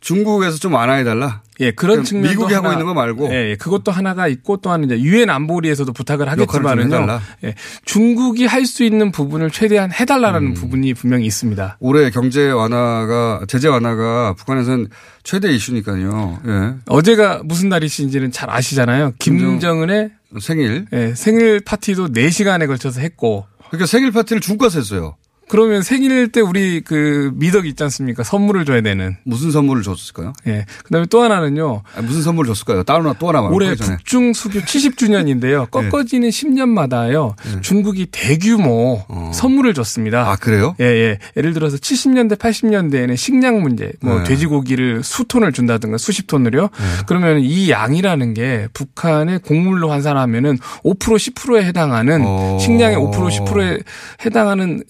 [0.00, 1.42] 중국에서 좀 완화해 달라.
[1.60, 3.32] 예, 그런 측면 미국이 하고 있는 거 말고.
[3.32, 7.20] 예, 예, 그것도 하나가 있고 또 하나는 이제 유엔 안보리에서도 부탁을 하겠지만은요.
[7.44, 10.54] 예, 중국이 할 수 있는 부분을 최대한 해달라는 음.
[10.54, 11.76] 부분이 분명히 있습니다.
[11.80, 14.88] 올해 경제 완화가 제재 완화가 북한에서는
[15.22, 16.40] 최대 이슈니까요.
[16.46, 16.74] 예.
[16.86, 19.12] 어제가 무슨 날이신지는 잘 아시잖아요.
[19.20, 20.86] 김정은의 생일.
[20.92, 23.46] 예, 생일 파티도 4 시간에 걸쳐서 했고.
[23.68, 25.16] 그러니까 생일 파티를 중국가서 했어요.
[25.48, 28.24] 그러면 생일 때 우리 그 미덕 있지 않습니까?
[28.24, 29.16] 선물을 줘야 되는.
[29.24, 30.32] 무슨 선물을 줬을까요?
[30.46, 30.66] 예.
[30.84, 31.82] 그다음에 또 하나는요.
[31.94, 32.82] 아니, 무슨 선물을 줬을까요?
[32.82, 35.70] 따로 또 하나 올해 북중 수교 70주년인데요.
[35.70, 36.36] 꺾어지는 네.
[36.36, 37.34] 10년마다요.
[37.44, 37.60] 네.
[37.60, 39.30] 중국이 대규모 어.
[39.32, 40.30] 선물을 줬습니다.
[40.30, 40.74] 아 그래요?
[40.80, 41.18] 예, 예.
[41.36, 44.24] 예를 들어서 70년대, 80년대에는 식량 문제, 뭐 네.
[44.24, 46.62] 돼지고기를 수톤을 준다든가 수십 톤을요.
[46.62, 46.68] 네.
[47.06, 52.58] 그러면 이 양이라는 게 북한의 곡물로 환산하면은 5% 10%에 해당하는 어.
[52.60, 53.78] 식량의 5% 10%에
[54.24, 54.82] 해당하는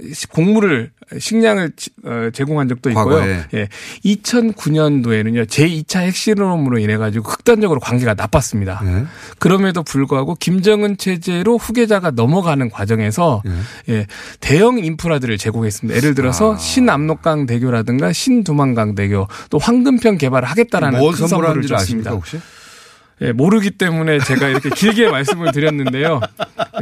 [0.47, 1.73] 곡물을 식량을
[2.05, 3.05] 어, 제공한 적도 있고요.
[3.05, 3.45] 과거에.
[3.55, 3.69] 예.
[4.05, 5.47] 2009년도에는요.
[5.47, 8.81] 제2차 핵실험으로 인해 가지고 극단적으로 관계가 나빴습니다.
[8.85, 9.05] 네.
[9.39, 13.53] 그럼에도 불구하고 김정은 체제로 후계자가 넘어가는 과정에서 네.
[13.89, 14.07] 예.
[14.41, 15.97] 대형 인프라들을 제공했습니다.
[15.97, 16.57] 예를 들어서 아.
[16.57, 22.13] 신압록강 대교라든가 신두만강 대교 또 황금편 개발을 하겠다라는 큰 선물을 줬습니다.
[22.13, 22.39] 혹시?
[23.23, 26.21] 예, 모르기 때문에 제가 이렇게 길게 말씀을 드렸는데요.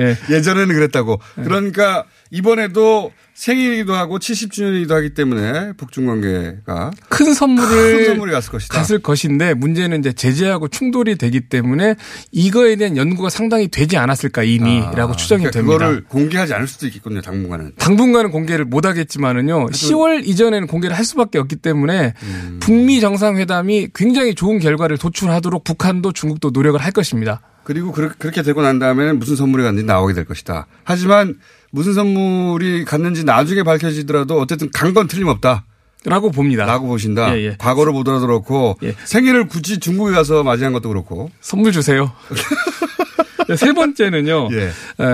[0.00, 0.16] 예.
[0.31, 1.20] 예전에는 그랬다고.
[1.37, 8.78] 그러니까 이번에도 생일이기도 하고 70주년이기도 하기 때문에 북중 관계가 큰 선물을 큰 선물이 갔을 것이다.
[8.78, 11.96] 갔을 것인데 문제는 이제 제재하고 충돌이 되기 때문에
[12.30, 15.78] 이거에 대한 연구가 상당히 되지 않았을까 이미라고 아, 추정이 그러니까 됩니다.
[15.78, 17.22] 그거를 공개하지 않을 수도 있겠군요.
[17.22, 17.72] 당분간은.
[17.76, 19.66] 당분간은 공개를 못 하겠지만은요.
[19.70, 22.60] 10월 이전에는 공개를 할 수밖에 없기 때문에 음.
[22.62, 27.40] 북미 정상회담이 굉장히 좋은 결과를 도출하도록 북한도 중국도 노력을 할 것입니다.
[27.64, 30.66] 그리고 그렇게 되고 난 다음에는 무슨 선물이 갔는지 나오게 될 것이다.
[30.84, 31.37] 하지만
[31.74, 35.64] 무슨 선물이 갔는지 나중에 밝혀지더라도 어쨌든 간 건 틀림없다.
[36.06, 36.66] 라고 봅니다.
[36.66, 37.37] 라고 보신다.
[37.37, 37.56] 예, 예.
[37.58, 38.94] 과거를 보더라도 그렇고 예.
[39.04, 41.30] 생일을 굳이 중국에 가서 맞이한 것도 그렇고.
[41.40, 42.12] 선물 주세요.
[43.56, 44.48] 세 번째는요.
[44.52, 44.68] 예.
[45.02, 45.04] 어,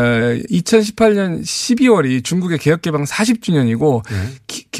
[0.51, 4.29] 2018년 12월이 중국의 개혁 개방 40주년이고 예.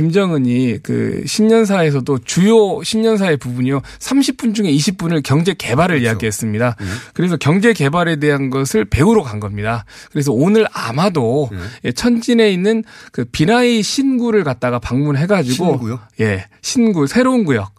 [0.01, 6.07] 김정은이 그 신년사에서도 주요 신년사의 부분이요 30분 중에 20분을 경제 개발을 그렇죠.
[6.07, 6.77] 이야기했습니다.
[6.81, 6.87] 예.
[7.13, 9.85] 그래서 경제 개발에 대한 것을 배우러 간 겁니다.
[10.11, 11.51] 그래서 오늘 아마도
[11.85, 11.93] 예.
[11.93, 12.83] 천진에 있는
[13.13, 16.01] 그 비나이 신구를 갖다가 방문해 가지고 신구요?
[16.21, 17.75] 예 신구 새로운 구역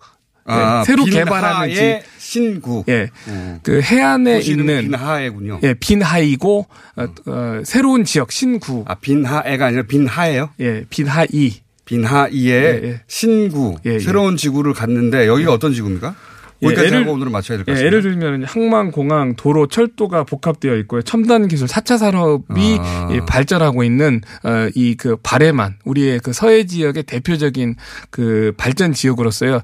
[0.45, 2.83] 아, 네, 새로 개발하는 집 신구.
[2.87, 3.09] 예.
[3.29, 3.59] 음.
[3.63, 5.59] 그 해안에 있는 빈하해군요.
[5.63, 8.83] 예, 빈하이고 어, 어, 새로운 지역 신구.
[8.87, 10.49] 아, 빈하해가 아니라 빈하예요?
[10.59, 11.61] 예, 빈하이.
[11.91, 13.01] 빈하이의 예, 예.
[13.07, 13.99] 신구 예, 예.
[13.99, 16.15] 새로운 지구를 갔는데 여기가 어떤 지구입니까?
[16.63, 17.85] 여기까지 예, 하고 오늘은 맞춰야 될 것 같습니다.
[17.87, 21.01] 예, 를 들면 항만, 공항, 도로, 철도가 복합되어 있고요.
[21.01, 23.09] 첨단 기술 4차 산업이 아.
[23.27, 27.75] 발전하고 있는 어, 이그 바레만 우리의 그 서해 지역의 대표적인
[28.11, 29.61] 그 발전 지역으로서요.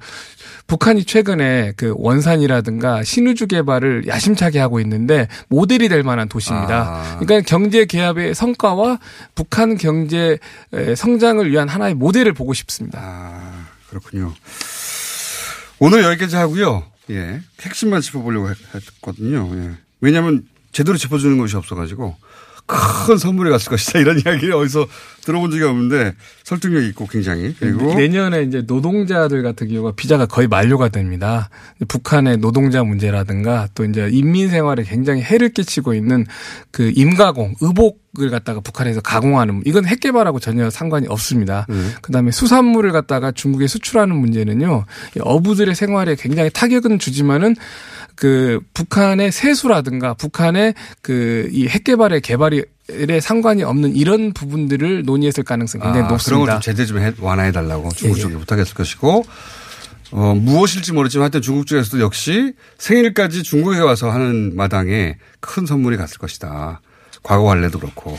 [0.68, 6.82] 북한이 최근에 그 원산이라든가 신우주 개발을 야심차게 하고 있는데 모델이 될 만한 도시입니다.
[6.82, 7.18] 아.
[7.20, 9.00] 그러니까 경제 개합의 성과와
[9.34, 10.38] 북한 경제
[10.96, 13.00] 성장을 위한 하나의 모델을 보고 싶습니다.
[13.02, 14.34] 아, 그렇군요.
[15.80, 16.84] 오늘 여기까지 하고요.
[17.12, 17.42] 예.
[17.62, 19.50] 핵심만 짚어보려고 했거든요.
[19.56, 19.72] 예.
[20.02, 22.16] 왜냐하면 제대로 짚어주는 것이 없어가지고
[22.68, 24.88] 큰 선물이 갔을 것이다 이런 이야기를 어디서
[25.22, 30.90] 들어본 적이 없는데 설득력 있고 굉장히 그리고 내년에 이제 노동자들 같은 경우가 비자가 거의 만료가
[30.90, 31.50] 됩니다.
[31.88, 36.26] 북한의 노동자 문제라든가 또 이제 인민 생활에 굉장히 해를 끼치고 있는
[36.72, 41.68] 그 임가공 의복 을 갖다가 북한에서 가공하는 이건 핵 개발하고 전혀 상관이 없습니다.
[41.70, 41.94] 음.
[42.02, 44.86] 그다음에 수산물을 갖다가 중국에 수출하는 문제는요.
[45.20, 47.56] 어부들의 생활에 굉장히 타격은 주지만은
[48.18, 55.44] 그 북한의 세수라든가 북한의 그 이 핵 개발의 개발이 에 상관이 없는 이런 부분들을 논의했을
[55.44, 56.36] 가능성이 굉장히 아, 높습니다.
[56.46, 58.22] 그런 걸 좀 제재 좀 완화해 달라고 중국 예, 예.
[58.24, 58.38] 쪽에 예.
[58.40, 59.26] 부탁했을 것이고
[60.12, 66.18] 어, 무엇일지 모르지만 하여튼 중국 쪽에서도 역시 생일까지 중국에 와서 하는 마당에 큰 선물이 갔을
[66.18, 66.80] 것이다.
[67.24, 68.18] 과거 관례도 그렇고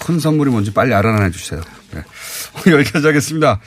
[0.00, 1.60] 큰 선물이 뭔지 빨리 알아내 주세요.
[1.94, 2.02] 네.
[2.72, 3.60] 여기까지 하겠습니다.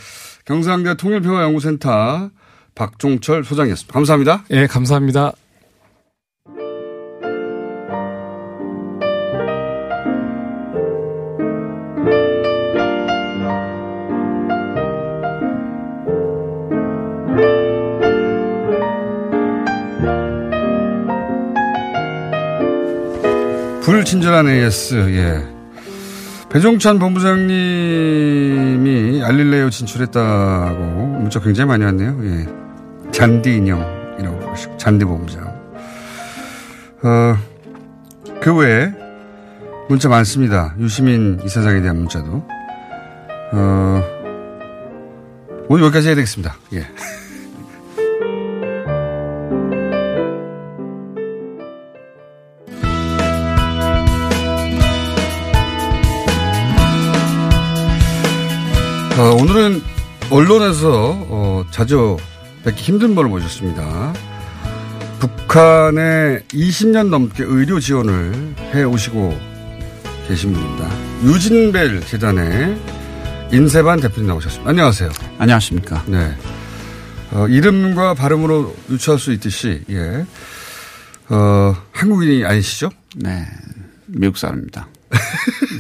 [0.45, 2.29] 경상대 통일평화연구센터
[2.75, 3.93] 박종철 소장이었습니다.
[3.93, 4.43] 감사합니다.
[4.51, 5.31] 예, 네, 감사합니다.
[24.01, 25.45] 불친절한 AS, 예.
[26.49, 27.51] 배종찬 본부장님이
[29.23, 32.19] 알릴레오 진출했다고 문자 굉장히 많이 왔네요.
[32.23, 32.47] 예.
[33.11, 35.53] 잔디 인형이라고 부르시고, 잔디 본부장.
[37.03, 37.37] 어,
[38.41, 38.91] 그 외에
[39.87, 40.73] 문자 많습니다.
[40.79, 42.43] 유시민 이사장에 대한 문자도.
[43.53, 44.03] 어,
[45.69, 46.55] 오늘 여기까지 해야 되겠습니다.
[46.73, 46.87] 예.
[59.17, 59.81] 어, 오늘은
[60.29, 60.89] 언론에서
[61.27, 62.17] 어, 자주
[62.63, 64.13] 뵙기 힘든 분을 모셨습니다.
[65.19, 69.37] 북한에 20년 넘게 의료 지원을 해 오시고
[70.27, 70.89] 계신 분입니다.
[71.23, 72.79] 유진벨 재단의
[73.51, 74.69] 인세반 대표님 나오셨습니다.
[74.69, 75.09] 안녕하세요.
[75.37, 76.03] 안녕하십니까.
[76.07, 76.33] 네.
[77.31, 80.25] 어, 이름과 발음으로 유추할 수 있듯이, 예.
[81.29, 82.89] 어, 한국인이 아니시죠?
[83.15, 83.45] 네.
[84.07, 84.87] 미국 사람입니다.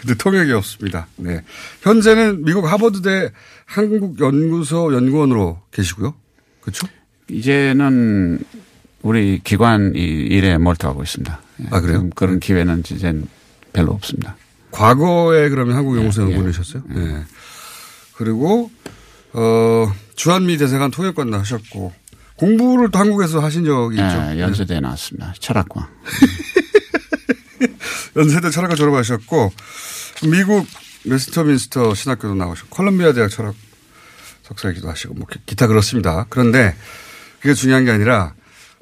[0.00, 1.06] 근데 통역이 없습니다.
[1.16, 1.42] 네.
[1.82, 3.30] 현재는 미국 하버드대
[3.66, 6.14] 한국연구소 연구원으로 계시고요.
[6.60, 6.86] 그렇죠?
[7.28, 8.40] 이제는
[9.02, 11.40] 우리 기관 일에 몰두하고 있습니다.
[11.70, 12.08] 아, 그래요?
[12.14, 13.12] 그런 기회는 이제
[13.72, 14.36] 별로 없습니다.
[14.70, 16.82] 과거에 그러면 한국연구소 예, 연구원이셨어요?
[16.94, 16.98] 예.
[16.98, 17.24] 네.
[18.14, 18.70] 그리고,
[19.32, 21.92] 어, 주한미 대사관 통역관도 하셨고,
[22.36, 24.38] 공부를 또 한국에서 하신 적이 네, 있죠?
[24.40, 25.34] 연세대에 나왔습니다.
[25.38, 25.88] 철학과.
[28.16, 29.52] 연세대 철학과 졸업하셨고,
[30.28, 30.66] 미국
[31.04, 33.54] 웨스트민스터 신학교도 나오셨고, 컬럼비아 대학 철학
[34.42, 36.26] 석사이기도 하시고, 뭐, 기타 그렇습니다.
[36.28, 36.74] 그런데
[37.40, 38.34] 그게 중요한 게 아니라,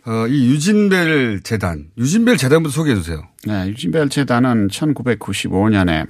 [0.06, 3.22] 어, 이 유진벨 재단, 유진벨 재단부터 소개해 주세요.
[3.44, 6.06] 네, 유진벨 재단은 1995년에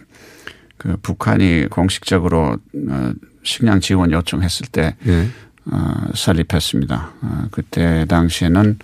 [0.76, 2.56] 그 북한이 공식적으로
[2.88, 5.28] 어, 식량 지원 요청했을 때 네.
[5.66, 7.12] 어, 설립했습니다.
[7.20, 8.78] 어, 그때 당시에는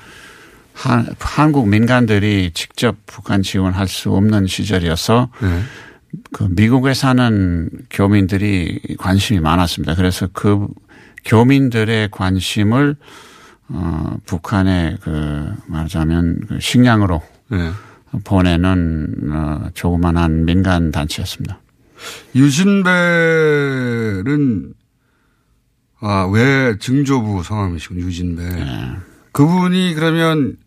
[0.77, 5.63] 한, 한국 민간들이 직접 북한 지원할 수 없는 시절이어서 네.
[6.33, 9.95] 그 미국에 사는 교민들이 관심이 많았습니다.
[9.95, 10.69] 그래서 그
[11.25, 12.97] 교민들의 관심을
[13.69, 17.71] 어, 북한의 그 말하자면 그 식량으로 네.
[18.23, 21.59] 보내는 어, 조그만한 민간 단체였습니다.
[22.35, 22.85] 유진벨은
[26.01, 28.51] 아, 왜 증조부 성함이시군 유진벨.
[28.51, 28.97] 네.
[29.33, 30.59] 그분이 그러면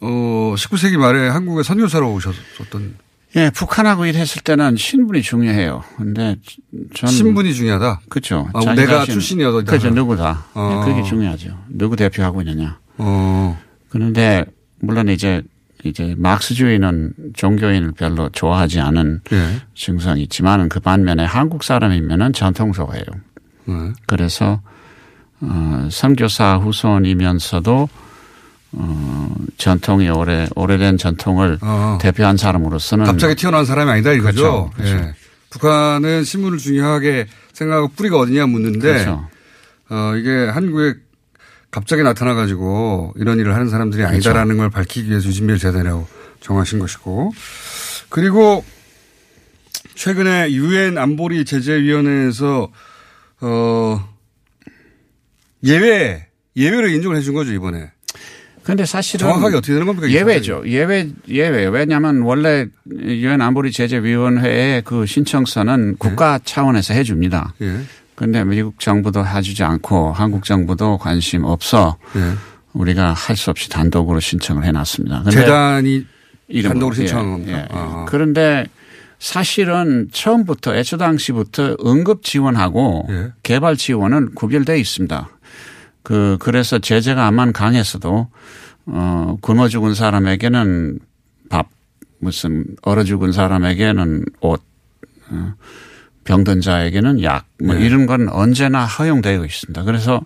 [0.00, 2.96] 어 19세기 말에 한국에 선교사로 오셨었던
[3.36, 5.84] 예, 북한하고 일했을 때는 신분이 중요해요.
[5.96, 6.36] 근데
[6.94, 8.00] 전 신분이 중요하다.
[8.08, 8.48] 그렇죠.
[8.52, 9.90] 아, 내가 출신이어도 그렇죠.
[9.90, 10.46] 누구다.
[10.54, 10.82] 어.
[10.82, 11.56] 예, 그게 중요하죠.
[11.68, 12.78] 누구 대표하고 있느냐.
[12.98, 13.56] 어.
[13.88, 14.44] 그런데
[14.80, 15.42] 물론 이제
[15.84, 19.60] 이제 막스주의는 종교인을 별로 좋아하지 않은 예.
[19.74, 23.04] 증상이 있지만은 그 반면에 한국 사람이면은 전통소예요.
[23.68, 23.72] 예.
[24.06, 24.60] 그래서
[25.40, 27.88] 어, 선교사 후손이면서도
[28.72, 31.98] 어, 전통이 오래, 오래된 전통을 어.
[32.00, 33.04] 대표한 사람으로서는.
[33.04, 34.70] 갑자기 태어난 사람이 아니다 이거죠.
[34.74, 34.90] 그렇죠.
[34.90, 34.94] 그렇죠.
[35.08, 35.14] 예.
[35.50, 38.80] 북한은 신문을 중요하게 생각하고 뿌리가 어디냐 묻는데.
[38.80, 39.28] 그렇죠.
[39.90, 40.94] 어, 이게 한국에
[41.70, 44.14] 갑자기 나타나 가지고 이런 일을 하는 사람들이 그렇죠.
[44.30, 44.56] 아니다라는.
[44.56, 46.06] 걸 밝히기 위해서 유진별 재단이라고
[46.40, 47.32] 정하신 것이고.
[48.08, 48.64] 그리고
[49.94, 52.70] 최근에 유엔 안보리 제재위원회에서
[53.42, 54.08] 어
[55.64, 57.90] 예외 예외를 인정을 해준 거죠 이번에.
[58.62, 60.10] 그런데 사실은 정확하게 어떻게 되는 겁니까?
[60.10, 60.62] 예외죠.
[60.66, 61.66] 예외 예외.
[61.66, 66.38] 왜냐하면 원래 유엔 안보리 제재위원회의 그 신청서는 국가 예.
[66.44, 67.54] 차원에서 해줍니다.
[68.14, 68.44] 그런데 예.
[68.44, 72.32] 미국 정부도 해주지 않고 한국 정부도 관심 없어 예.
[72.74, 75.24] 우리가 할 수 없이 단독으로 신청을 해놨습니다.
[75.30, 76.04] 재단이
[76.62, 77.48] 단독으로 신청한.
[77.48, 77.66] 예.
[77.70, 78.04] 아.
[78.08, 78.66] 그런데
[79.18, 83.32] 사실은 처음부터 애초 당시부터 응급 지원하고 예.
[83.42, 85.28] 개발 지원은 구별되어 있습니다.
[86.02, 88.28] 그 그래서 제재가 암만 강했어도
[88.86, 90.98] 어 굶어 죽은 사람에게는
[91.48, 91.68] 밥
[92.18, 94.62] 무슨 얼어 죽은 사람에게는 옷
[95.30, 95.54] 어,
[96.24, 97.84] 병든 자에게는 약뭐 네.
[97.84, 99.82] 이런 건 언제나 허용되어 있습니다.
[99.84, 100.20] 그래서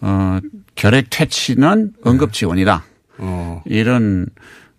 [0.00, 0.38] 어
[0.74, 2.10] 결핵 퇴치는 네.
[2.10, 2.84] 응급 지원이다.
[3.18, 3.62] 어.
[3.66, 4.26] 이런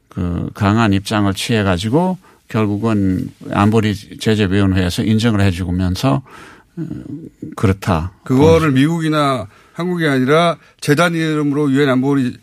[0.10, 6.22] 그 강한 입장을 취해 가지고 결국은 안보리 제재위원회에서 인정을 해 주면서
[6.78, 6.86] 어,
[7.56, 8.14] 그렇다.
[8.24, 12.38] 그거를 미국이나 한국이 아니라 재단 이름으로 유엔 안보리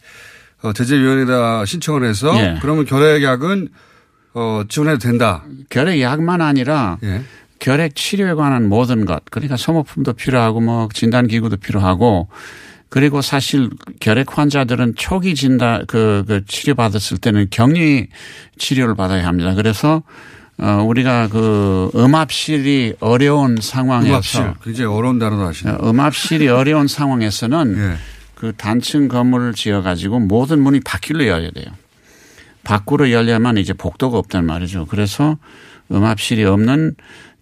[0.63, 2.59] 어, 제재위원회에다 신청을 해서 예.
[2.61, 3.69] 그러면 결핵약은
[4.35, 5.43] 어, 지원해도 된다.
[5.71, 7.23] 결핵약만 아니라 예.
[7.59, 12.29] 결핵 치료에 관한 모든 것 그러니까 소모품도 필요하고 뭐 진단 기구도 필요하고
[12.89, 18.09] 그리고 사실 결핵 환자들은 초기 진단 그, 그 치료 받았을 때는 격리
[18.59, 19.55] 치료를 받아야 합니다.
[19.55, 20.03] 그래서
[20.59, 25.77] 어, 우리가 그 음압실이 어려운 상황에서 음압실 굉장히 어려운 단어도 하시네요.
[25.77, 27.97] 어, 음압실이 어려운 상황에서는 예.
[28.35, 31.67] 그 단층 건물을 지어 가지고 모든 문이 바퀴로 열려야 돼요.
[32.65, 34.87] 밖으로 열려면 이제 복도가 없단 말이죠.
[34.87, 35.37] 그래서
[35.91, 36.95] 음압실이 없는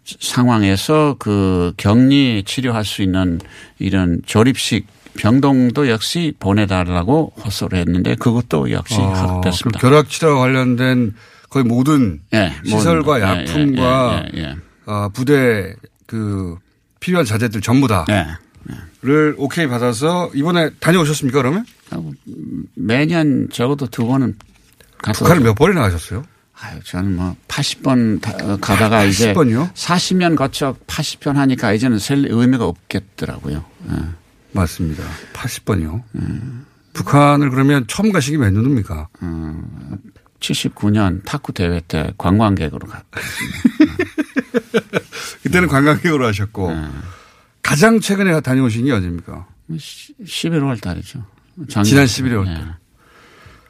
[0.05, 3.41] 상황에서 그 격리 치료할 수 있는
[3.79, 4.87] 이런 조립식
[5.19, 9.81] 병동도 역시 보내달라고 호소를 했는데 그것도 역시 아, 합됐습니다.
[9.81, 11.15] 결핵 치료 관련된
[11.51, 15.75] 거의 모든 예, 시설과 예, 약품과 예, 예, 어, 부대
[16.07, 16.57] 그
[17.01, 21.67] 필요한 자재들 전부 다를 오케이 받아서 이번에 다녀오셨습니까 그러면?
[22.75, 24.37] 매년 적어도 두 번은
[24.99, 26.23] 가서 북한을 몇 번이나 가셨어요?
[26.63, 28.21] 아유, 저는 뭐 80번
[28.61, 29.09] 가다가 80번요?
[29.09, 33.65] 이제 40년 거쳐 80편 하니까 이제는 셀 의미가 없겠더라고요.
[33.91, 33.95] 예.
[34.53, 35.03] 맞습니다.
[35.33, 36.03] 80번이요.
[36.17, 36.67] 음.
[36.93, 39.09] 북한을 그러면 처음 가시기 몇 년입니까?
[39.23, 39.99] 음,
[40.41, 43.11] 79년 탁구 대회 때 관광객으로 갔습니다.
[45.43, 45.73] 그때는 네.
[45.73, 46.85] 관광객으로 하셨고 네.
[47.63, 49.47] 가장 최근에 다녀오신 게 언제입니까?
[49.71, 51.25] 11월 달이죠.
[51.69, 51.85] 작년.
[51.85, 52.55] 지난 11월 달.
[52.55, 52.65] 네.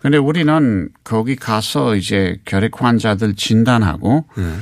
[0.01, 4.57] 근데 우리는 거기 가서 이제 결핵 환자들 진단하고 네.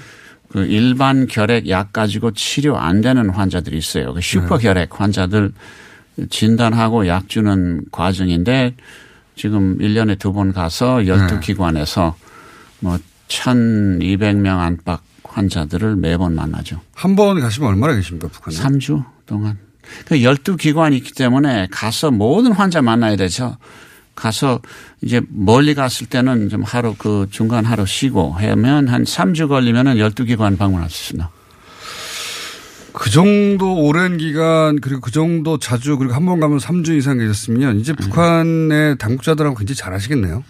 [0.48, 4.14] 그 일반 결핵 약 가지고 치료 안 되는 환자들이 있어요.
[4.14, 4.64] 그 슈퍼 네.
[4.64, 5.52] 결핵 환자들
[6.30, 8.74] 진단하고 약 주는 과정인데
[9.38, 12.14] 지금 1년에 두 번 가서 12기관에서
[12.80, 16.80] 뭐 1200명 안팎 환자들을 매번 만나죠.
[16.94, 18.56] 한 번 가시면 얼마나 계십니까, 북한에?
[18.56, 19.58] 3주 동안.
[20.06, 23.56] 그 12기관이 있기 때문에 가서 모든 환자 만나야 되죠.
[24.14, 24.60] 가서
[25.00, 30.58] 이제 멀리 갔을 때는 좀 하루 그 중간 하루 쉬고 하면 한 3주 걸리면은 12기관
[30.58, 31.30] 방문할 수 있습니다.
[32.92, 37.78] 그 정도 오랜 기간 그리고 그 정도 자주 그리고 한 번 가면 3주 이상 계셨으면
[37.80, 38.02] 이제 네.
[38.04, 40.42] 북한의 당국자들하고 굉장히 잘 하시겠네요.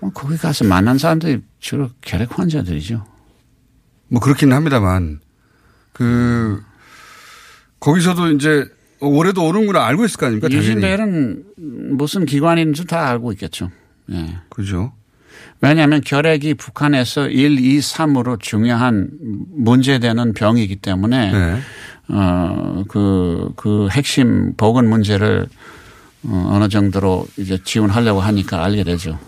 [0.00, 3.04] 뭐 거기 가서 만난 사람들이 주로 결핵 환자들이죠.
[4.08, 5.20] 뭐 그렇기는 합니다만
[5.92, 6.62] 그
[7.80, 8.66] 거기서도 이제
[9.00, 10.48] 올해도 오는구나 알고 있을 거 아닙니까?
[10.50, 11.44] 유진벨은
[11.96, 13.70] 무슨 기관인지 다 알고 있겠죠.
[14.12, 14.38] 예.
[14.50, 14.92] 그죠.
[15.60, 19.08] 왜냐하면 결핵이 북한에서 1, 2, 3으로 중요한
[19.56, 21.60] 문제되는 병이기 때문에 네.
[22.08, 25.46] 어, 그, 그 핵심 보건 문제를
[26.24, 29.18] 어, 어느 정도로 이제 지원하려고 하니까 알게 되죠.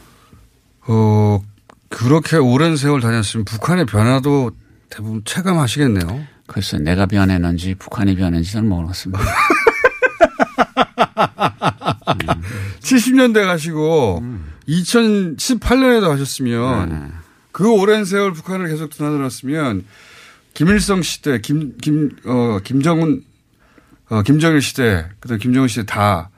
[0.86, 1.40] 어,
[1.88, 4.50] 그렇게 오랜 세월 다녔으면 북한의 변화도
[4.90, 6.26] 대부분 체감하시겠네요.
[6.46, 9.22] 글쎄 내가 변했는지 북한이 변했는지는 모르겠습니다.
[12.08, 12.42] 음.
[12.80, 14.47] 70년대 가시고 음.
[14.68, 17.12] 2018년에도 가셨으면 네.
[17.52, 19.84] 그 오랜 세월 북한을 계속 드나들었으면
[20.54, 23.24] 김일성 시대, 김, 김, 어, 김정은,
[24.08, 26.30] 어, 김정일 시대, 그다음 김정은 시대 다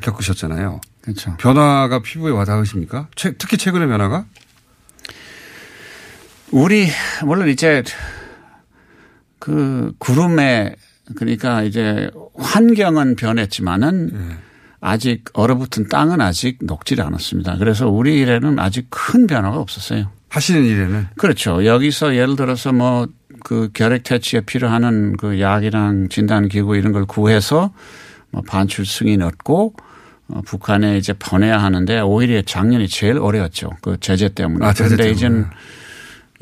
[0.00, 0.80] 겪으셨잖아요.
[1.02, 1.36] 그렇죠.
[1.36, 3.08] 변화가 피부에 와닿으십니까?
[3.14, 4.26] 특히 최근의 변화가?
[6.50, 6.88] 우리,
[7.24, 7.82] 물론 이제
[9.38, 10.74] 그 구름에
[11.14, 14.36] 그러니까 이제 환경은 변했지만은 네.
[14.80, 17.56] 아직 얼어붙은 땅은 아직 녹질 않았습니다.
[17.58, 20.10] 그래서 우리 일에는 아직 큰 변화가 없었어요.
[20.28, 21.06] 하시는 일에는?
[21.16, 21.64] 그렇죠.
[21.64, 23.06] 여기서 예를 들어서 뭐
[23.46, 27.72] 그 결핵 퇴치에 필요하는 그 약이랑 진단기구 이런 걸 구해서
[28.32, 29.74] 뭐 반출 승인 얻고
[30.28, 33.70] 어 북한에 이제 보내야 하는데 오히려 작년이 제일 어려웠죠.
[33.82, 34.66] 그 제재 때문에.
[34.66, 35.46] 아, 제재 그런데 이제는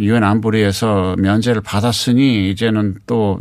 [0.00, 3.40] 유엔 안보리에서 면제를 받았으니 이제는 또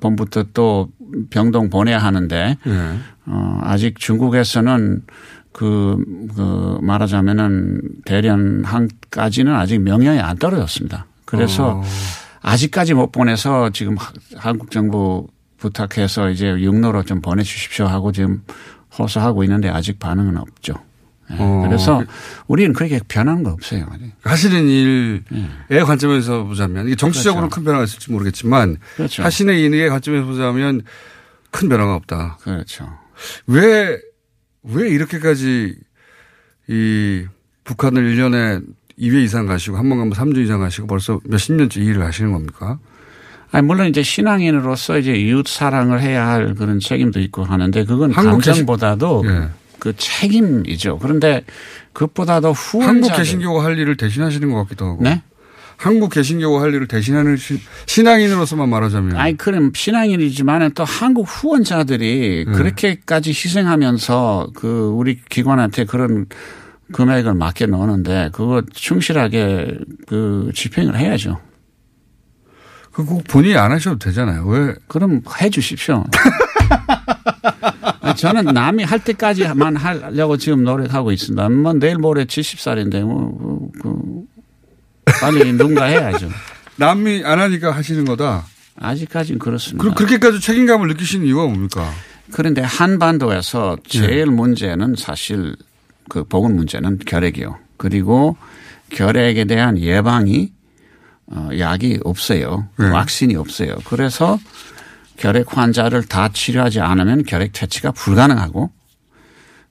[0.00, 0.90] 봄부터 또
[1.30, 2.98] 병동 보내야 하는데 네.
[3.26, 5.02] 어, 아직 중국에서는
[5.52, 5.96] 그,
[6.36, 11.06] 그 말하자면은 대련항까지는 아직 명령이 안 떨어졌습니다.
[11.24, 11.82] 그래서 어.
[12.42, 13.96] 아직까지 못 보내서 지금
[14.36, 15.26] 한국 정부
[15.58, 18.42] 부탁해서 이제 육로로 좀 보내주십시오 하고 지금
[18.98, 20.74] 호소하고 있는데 아직 반응은 없죠.
[21.30, 21.36] 네.
[21.40, 21.64] 어.
[21.66, 22.04] 그래서
[22.46, 23.86] 우리는 그렇게 변한 거 없어요.
[24.22, 25.22] 하시는 일의
[25.68, 25.80] 네.
[25.80, 27.54] 관점에서 보자면 이게 정치적으로 그렇죠.
[27.56, 29.22] 큰 변화가 있을지 모르겠지만 그렇죠.
[29.22, 30.82] 하시는 일의 관점에서 보자면
[31.50, 32.38] 큰 변화가 없다.
[32.42, 32.86] 그렇죠.
[33.46, 33.98] 왜,
[34.62, 35.74] 왜 이렇게까지
[36.68, 37.24] 이
[37.64, 38.62] 북한을 1년에
[38.98, 42.78] 2회 이상 가시고 한 번 가면 3주 이상 가시고 벌써 몇십 년째 일을 하시는 겁니까?
[43.52, 49.22] 아니, 물론 이제 신앙인으로서 이제 이웃 사랑을 해야 할 그런 책임도 있고 하는데 그건 감정보다도
[49.26, 49.48] 예.
[49.78, 50.98] 그 책임이죠.
[50.98, 51.44] 그런데
[51.92, 55.02] 그것보다도 후원자 한국 개신교가 할 일을 대신하시는 것 같기도 하고.
[55.02, 55.22] 네?
[55.76, 57.36] 한국 개신교가 할 일을 대신하는
[57.86, 59.16] 신앙인으로서만 말하자면.
[59.16, 62.52] 아니, 그럼 신앙인이지만 또 한국 후원자들이 네.
[62.52, 66.26] 그렇게까지 희생하면서 그 우리 기관한테 그런
[66.92, 71.40] 금액을 맡겨 놓는데 그거 충실하게 그 집행을 해야죠.
[72.92, 74.46] 그꼭 본인이 안 하셔도 되잖아요.
[74.46, 74.74] 왜?
[74.88, 76.04] 그럼 해 주십시오.
[78.16, 81.48] 저는 남이 할 때까지만 하려고 지금 노력하고 있습니다.
[81.50, 83.94] 뭐 내일 모레 70살인데 뭐, 그,
[85.20, 86.28] 빨리 누군가 해야죠.
[86.76, 88.44] 남이 안 하니까 하시는 거다.
[88.78, 89.82] 아직까지는 그렇습니다.
[89.82, 91.90] 그 그렇게까지 책임감을 느끼시는 이유가 뭡니까?
[92.32, 94.30] 그런데 한반도에서 제일 네.
[94.30, 95.56] 문제는 사실
[96.08, 97.58] 그 보건 문제는 결핵이요.
[97.76, 98.36] 그리고
[98.90, 100.52] 결핵에 대한 예방이
[101.28, 102.68] 어, 약이 없어요.
[102.78, 102.88] 네.
[102.88, 103.76] 왁신이 없어요.
[103.84, 104.38] 그래서
[105.16, 108.70] 결핵 환자를 다 치료하지 않으면 결핵 퇴치가 불가능하고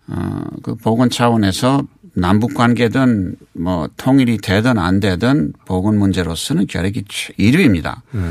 [0.07, 1.83] 어, 그 보건 차원에서
[2.15, 8.01] 남북 관계든 뭐 통일이 되든 안 되든 보건 문제로서는 결핵이 1위입니다.
[8.11, 8.21] 네.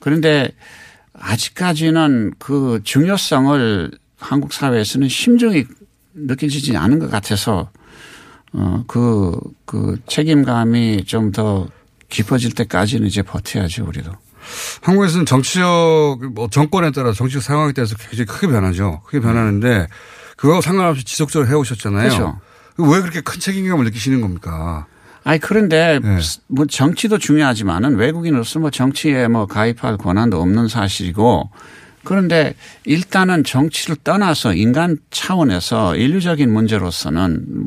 [0.00, 0.50] 그런데
[1.12, 5.64] 아직까지는 그 중요성을 한국 사회에서는 심정이
[6.14, 7.70] 느껴지지 않은 것 같아서
[8.52, 11.68] 어, 그, 그 책임감이 좀 더
[12.08, 14.10] 깊어질 때까지는 이제 버텨야죠, 우리도.
[14.82, 19.02] 한국에서는 정치적, 뭐 정권에 따라 정치적 상황에 따라서 굉장히 크게 변하죠.
[19.04, 19.86] 크게 변하는데
[20.36, 22.08] 그거 상관없이 지속적으로 해오셨잖아요.
[22.08, 22.40] 그렇죠.
[22.78, 24.86] 왜 그렇게 큰 책임감을 느끼시는 겁니까?
[25.24, 26.18] 아니 그런데 네.
[26.46, 31.50] 뭐 정치도 중요하지만은 외국인으로서 뭐 정치에 뭐 가입할 권한도 없는 사실이고
[32.04, 32.54] 그런데
[32.84, 37.66] 일단은 정치를 떠나서 인간 차원에서 인류적인 문제로서는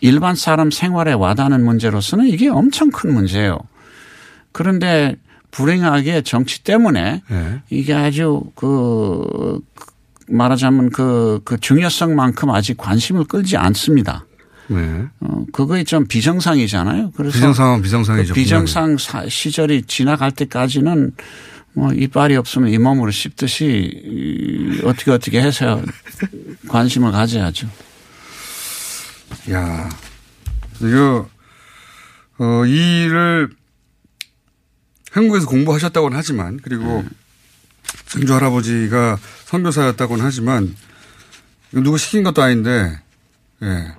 [0.00, 3.58] 일반 사람 생활에 와닿는 문제로서는 이게 엄청 큰 문제예요.
[4.52, 5.16] 그런데
[5.50, 7.62] 불행하게 정치 때문에 네.
[7.68, 9.60] 이게 아주 그
[10.28, 14.26] 말하자면 그, 그 중요성만큼 아직 관심을 끌지 않습니다.
[14.68, 15.06] 네.
[15.20, 17.12] 어, 그거에 좀 비정상이잖아요.
[17.16, 18.34] 그래서 비정상은 비정상이죠.
[18.34, 18.96] 그 비정상
[19.28, 21.12] 시절이 지나갈 때까지는
[21.74, 25.82] 뭐 이빨이 없으면 이 몸으로 씹듯이 어떻게 어떻게 해서
[26.68, 27.68] 관심을 가져야죠.
[29.52, 29.88] 야,
[30.80, 31.28] 이거
[32.38, 33.50] 어, 이 일을
[35.12, 37.08] 한국에서 공부하셨다고는 하지만 그리고 네.
[38.06, 40.74] 증조 할아버지가 선교사였다고는 하지만
[41.72, 43.00] 누구 시킨 것도 아닌데
[43.62, 43.92] 예.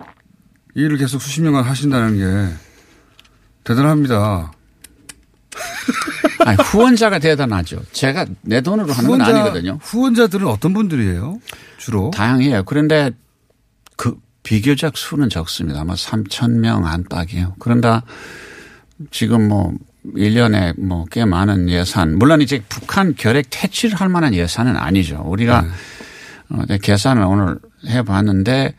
[0.76, 2.56] 이 일을 계속 수십 년간 하신다는 게
[3.64, 4.52] 대단합니다.
[6.46, 7.82] 아니, 후원자가 대단하죠.
[7.92, 9.80] 제가 내 돈으로 하는 후원자, 건 아니거든요.
[9.82, 11.40] 후원자들은 어떤 분들이에요?
[11.78, 12.12] 주로?
[12.12, 12.64] 다양해요.
[12.64, 13.12] 그런데
[13.98, 15.82] 그 비교적 수는 적습니다.
[15.82, 17.56] 아마 3천 명 안팎이에요.
[17.60, 18.04] 그런다
[19.12, 19.74] 지금 뭐
[20.16, 22.18] 1년에 뭐 꽤 많은 예산.
[22.18, 25.24] 물론 이제 북한 결핵 퇴치를 할 만한 예산은 아니죠.
[25.26, 25.68] 우리가 네.
[26.50, 28.74] 어, 계산을 오늘 해 봤는데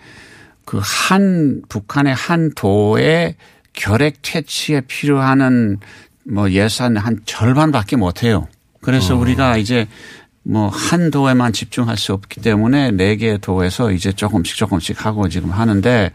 [0.65, 3.37] 그 한 북한의 한 도의
[3.73, 5.79] 결핵 퇴치에 필요하는
[6.25, 8.49] 뭐 예산 한 절반밖에 못 해요.
[8.81, 9.19] 그래서 어.
[9.19, 9.87] 우리가 이제
[10.43, 15.51] 뭐 한 도에만 집중할 수 없기 때문에 네 개 도에서 이제 조금씩 조금씩 하고 지금
[15.51, 16.11] 하는데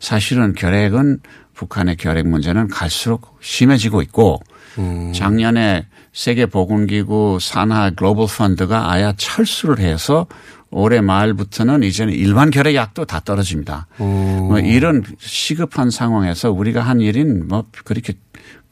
[0.00, 1.20] 사실은 결핵은
[1.54, 4.40] 북한의 결핵 문제는 갈수록 심해지고 있고
[4.78, 5.12] 음.
[5.14, 10.26] 작년에 세계보건기구 산하 글로벌 펀드가 아야 철수를 해서
[10.70, 13.86] 올해 말부터는 이제는 일반 결핵 약도 다 떨어집니다.
[13.98, 18.14] 뭐 이런 시급한 상황에서 우리가 한 일인 뭐 그렇게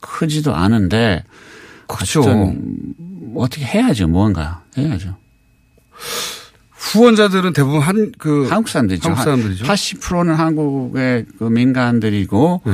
[0.01, 1.25] 크지도 않은데
[1.89, 2.23] 그렇죠.
[3.35, 4.07] 어떻게 해야죠.
[4.09, 5.17] 뭔가 해야죠.
[6.71, 9.09] 후원자들은 대부분 한 그 한국 사람들이죠.
[9.09, 9.65] 한국 사람들이죠.
[9.65, 12.73] 80%는 한국의 그 민간들이고 네.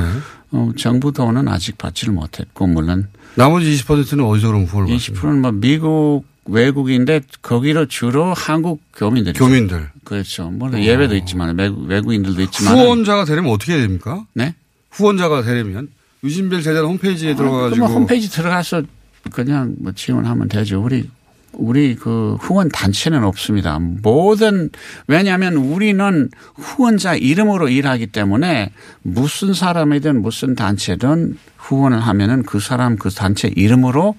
[0.55, 6.23] 어, 정부 돈은 아직 받지를 못했고 물론 나머지 20%는 어디서 그럼 후원을 20%는 뭐 미국
[6.45, 9.33] 외국인데 거기로 주로 한국 교민들.
[9.33, 9.89] 교민들.
[10.03, 10.49] 그렇죠.
[10.51, 14.25] 물론 예외도 있지만 외국, 외국 인들도 있지만 후원자가 되려면 어떻게 해야 됩니까?
[14.33, 14.55] 네?
[14.91, 15.89] 후원자가 되려면
[16.23, 18.83] 유진별 재단 홈페이지에 아, 들어가가지고 홈페이지 들어가서
[19.31, 20.81] 그냥 뭐 지원하면 되죠.
[20.81, 21.09] 우리
[21.57, 23.79] 우리 그 후원 단체는 없습니다.
[23.79, 24.69] 모든
[25.07, 33.09] 왜냐하면 우리는 후원자 이름으로 일하기 때문에 무슨 사람이든 무슨 단체든 후원을 하면은 그 사람 그
[33.09, 34.15] 단체 이름으로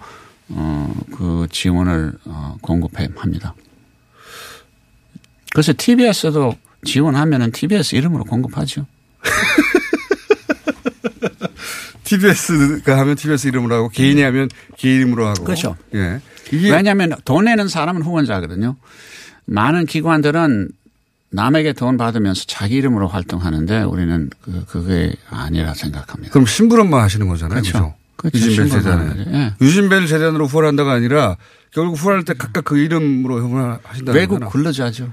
[0.49, 3.55] 어그 지원을 어 공급합니다.
[5.53, 8.87] 그래서 TBS도 지원하면은 TBS 이름으로 공급하죠.
[12.05, 15.45] TBS가 하면 TBS 이름으로 하고 개인이 하면 개인 이름으로 하고.
[15.45, 15.77] 그렇죠.
[15.95, 16.21] 예.
[16.53, 18.77] 왜냐하면 돈 내는 사람은 후원자거든요.
[19.47, 20.71] 많은 기관들은
[21.31, 26.33] 남에게 돈 받으면서 자기 이름으로 활동하는데 우리는 그, 그게 아니라 생각합니다.
[26.33, 27.61] 그럼 심부름만 하시는 거잖아요.
[27.61, 27.95] 그렇죠.
[28.17, 28.39] 그렇죠.
[28.39, 29.25] 유진벨 재단에.
[29.29, 29.55] 예.
[29.61, 31.37] 유진벨 재단으로 후원한다가 아니라
[31.73, 34.49] 결국 후원할 때 각각 그 이름으로 후원하신다는 외국.
[34.51, 35.13] 근로자죠.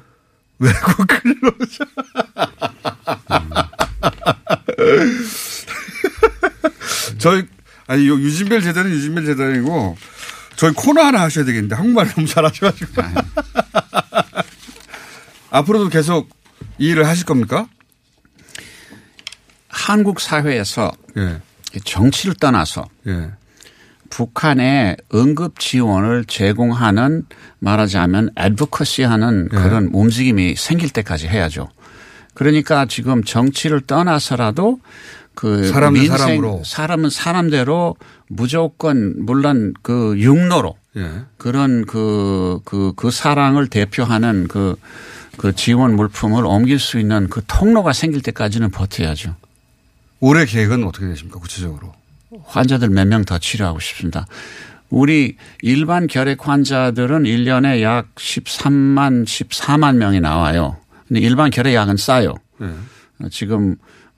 [0.59, 1.85] 외국 근로자.
[4.79, 5.23] 음.
[7.17, 7.43] 저희
[7.87, 9.97] 아니 유진벨 재단은 유진벨 재단이고
[10.55, 13.01] 저희 코너 하나 하셔야 되겠는데 한국말 너무 잘하셔가지고
[15.49, 16.29] 앞으로도 계속
[16.77, 17.67] 이 일을 하실 겁니까?
[19.67, 21.41] 한국 사회에서 예.
[21.83, 23.31] 정치를 떠나서 예.
[24.09, 27.25] 북한에 응급 지원을 제공하는
[27.59, 29.55] 말하자면 애드버커시하는 예.
[29.55, 31.69] 그런 움직임이 생길 때까지 해야죠.
[32.33, 34.79] 그러니까 지금 정치를 떠나서라도
[35.35, 37.95] 그 사람은 민생, 사람으로 사람은 사람대로
[38.35, 41.09] 무조건 물론 그 육로로 예.
[41.37, 44.75] 그런 그 그, 그 사랑을 대표하는 그,
[45.37, 49.35] 그 지원 물품을 옮길 수 있는 그 통로가 생길 때까지는 버텨야죠.
[50.19, 51.93] 올해 계획은 어떻게 되십니까 구체적으로?
[52.45, 54.25] 환자들 몇 명 더 치료하고 싶습니다.
[54.89, 60.77] 우리 일반 결핵 환자들은 1년에 약 13만, 14만 명이 나와요.
[61.07, 62.35] 근데 일반 결핵 약은 싸요.
[62.59, 62.67] 네.
[63.31, 63.75] 지금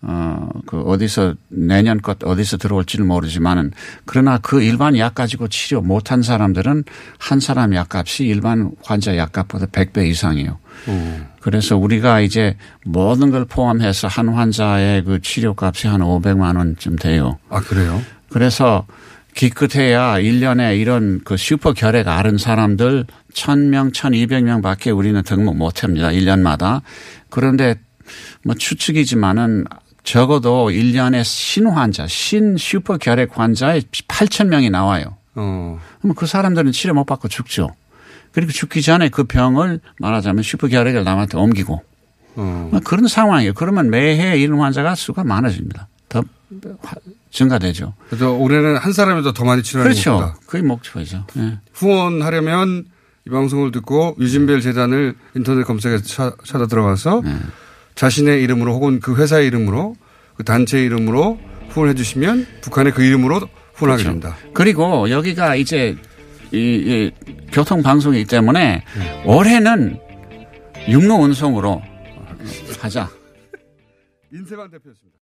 [0.07, 3.71] 어, 그 어디서 내년 것 어디서 들어올지는 모르지만은
[4.05, 6.83] 그러나 그 일반 약 가지고 치료 못한 사람들은
[7.17, 10.59] 한 사람 약값이 일반 환자 약값보다 100배 이상이에요.
[10.89, 11.25] 음.
[11.41, 17.39] 그래서 우리가 이제 모든 걸 포함해서 한 환자의 그 치료값이 한 500만 원쯤 돼요.
[17.49, 17.99] 아, 그래요?
[18.29, 18.85] 그래서
[19.33, 26.09] 기껏해야 1년에 이런 그 슈퍼 결핵 앓은 사람들 1000명, 1200명 밖에 우리는 등록 못 합니다.
[26.09, 26.81] 1년마다.
[27.29, 27.75] 그런데
[28.43, 29.65] 뭐 추측이지만은
[30.05, 35.17] 적어도 1년에 신 환자, 신 슈퍼 결핵 환자에 8천 명이 나와요.
[35.33, 35.79] 어.
[35.99, 37.69] 그러면 그 사람들은 치료 못 받고 죽죠.
[38.31, 41.83] 그리고 죽기 전에 그 병을 말하자면 슈퍼 결핵을 남한테 옮기고
[42.35, 42.69] 어.
[42.71, 43.53] 뭐 그런 상황이에요.
[43.53, 45.87] 그러면 매해 이런 환자가 수가 많아집니다.
[46.07, 46.23] 더
[47.31, 47.93] 증가되죠.
[48.09, 50.11] 그래서 올해는 한 사람이 더 많이 치료하는 그렇죠.
[50.11, 50.37] 것보다.
[50.45, 51.25] 그게 목표죠.
[51.33, 51.57] 네.
[51.73, 52.85] 후원하려면
[53.27, 57.35] 이 방송을 듣고 유진벨 재단을 인터넷 검색해서 차, 찾아 들어가서 네.
[57.95, 59.95] 자신의 이름으로 혹은 그 회사의 이름으로
[60.35, 61.39] 그 단체 이름으로
[61.69, 63.37] 후원해 주시면 북한의 그 이름으로
[63.73, 64.03] 후원하게 그렇죠.
[64.03, 64.37] 됩니다.
[64.53, 65.95] 그리고 여기가 이제
[66.51, 67.11] 이, 이
[67.51, 69.23] 교통 방송이기 때문에 네.
[69.25, 69.99] 올해는
[70.87, 71.81] 육로 운송으로
[72.79, 73.09] 하자.
[74.31, 75.13] 인쇄반 대표였습니다.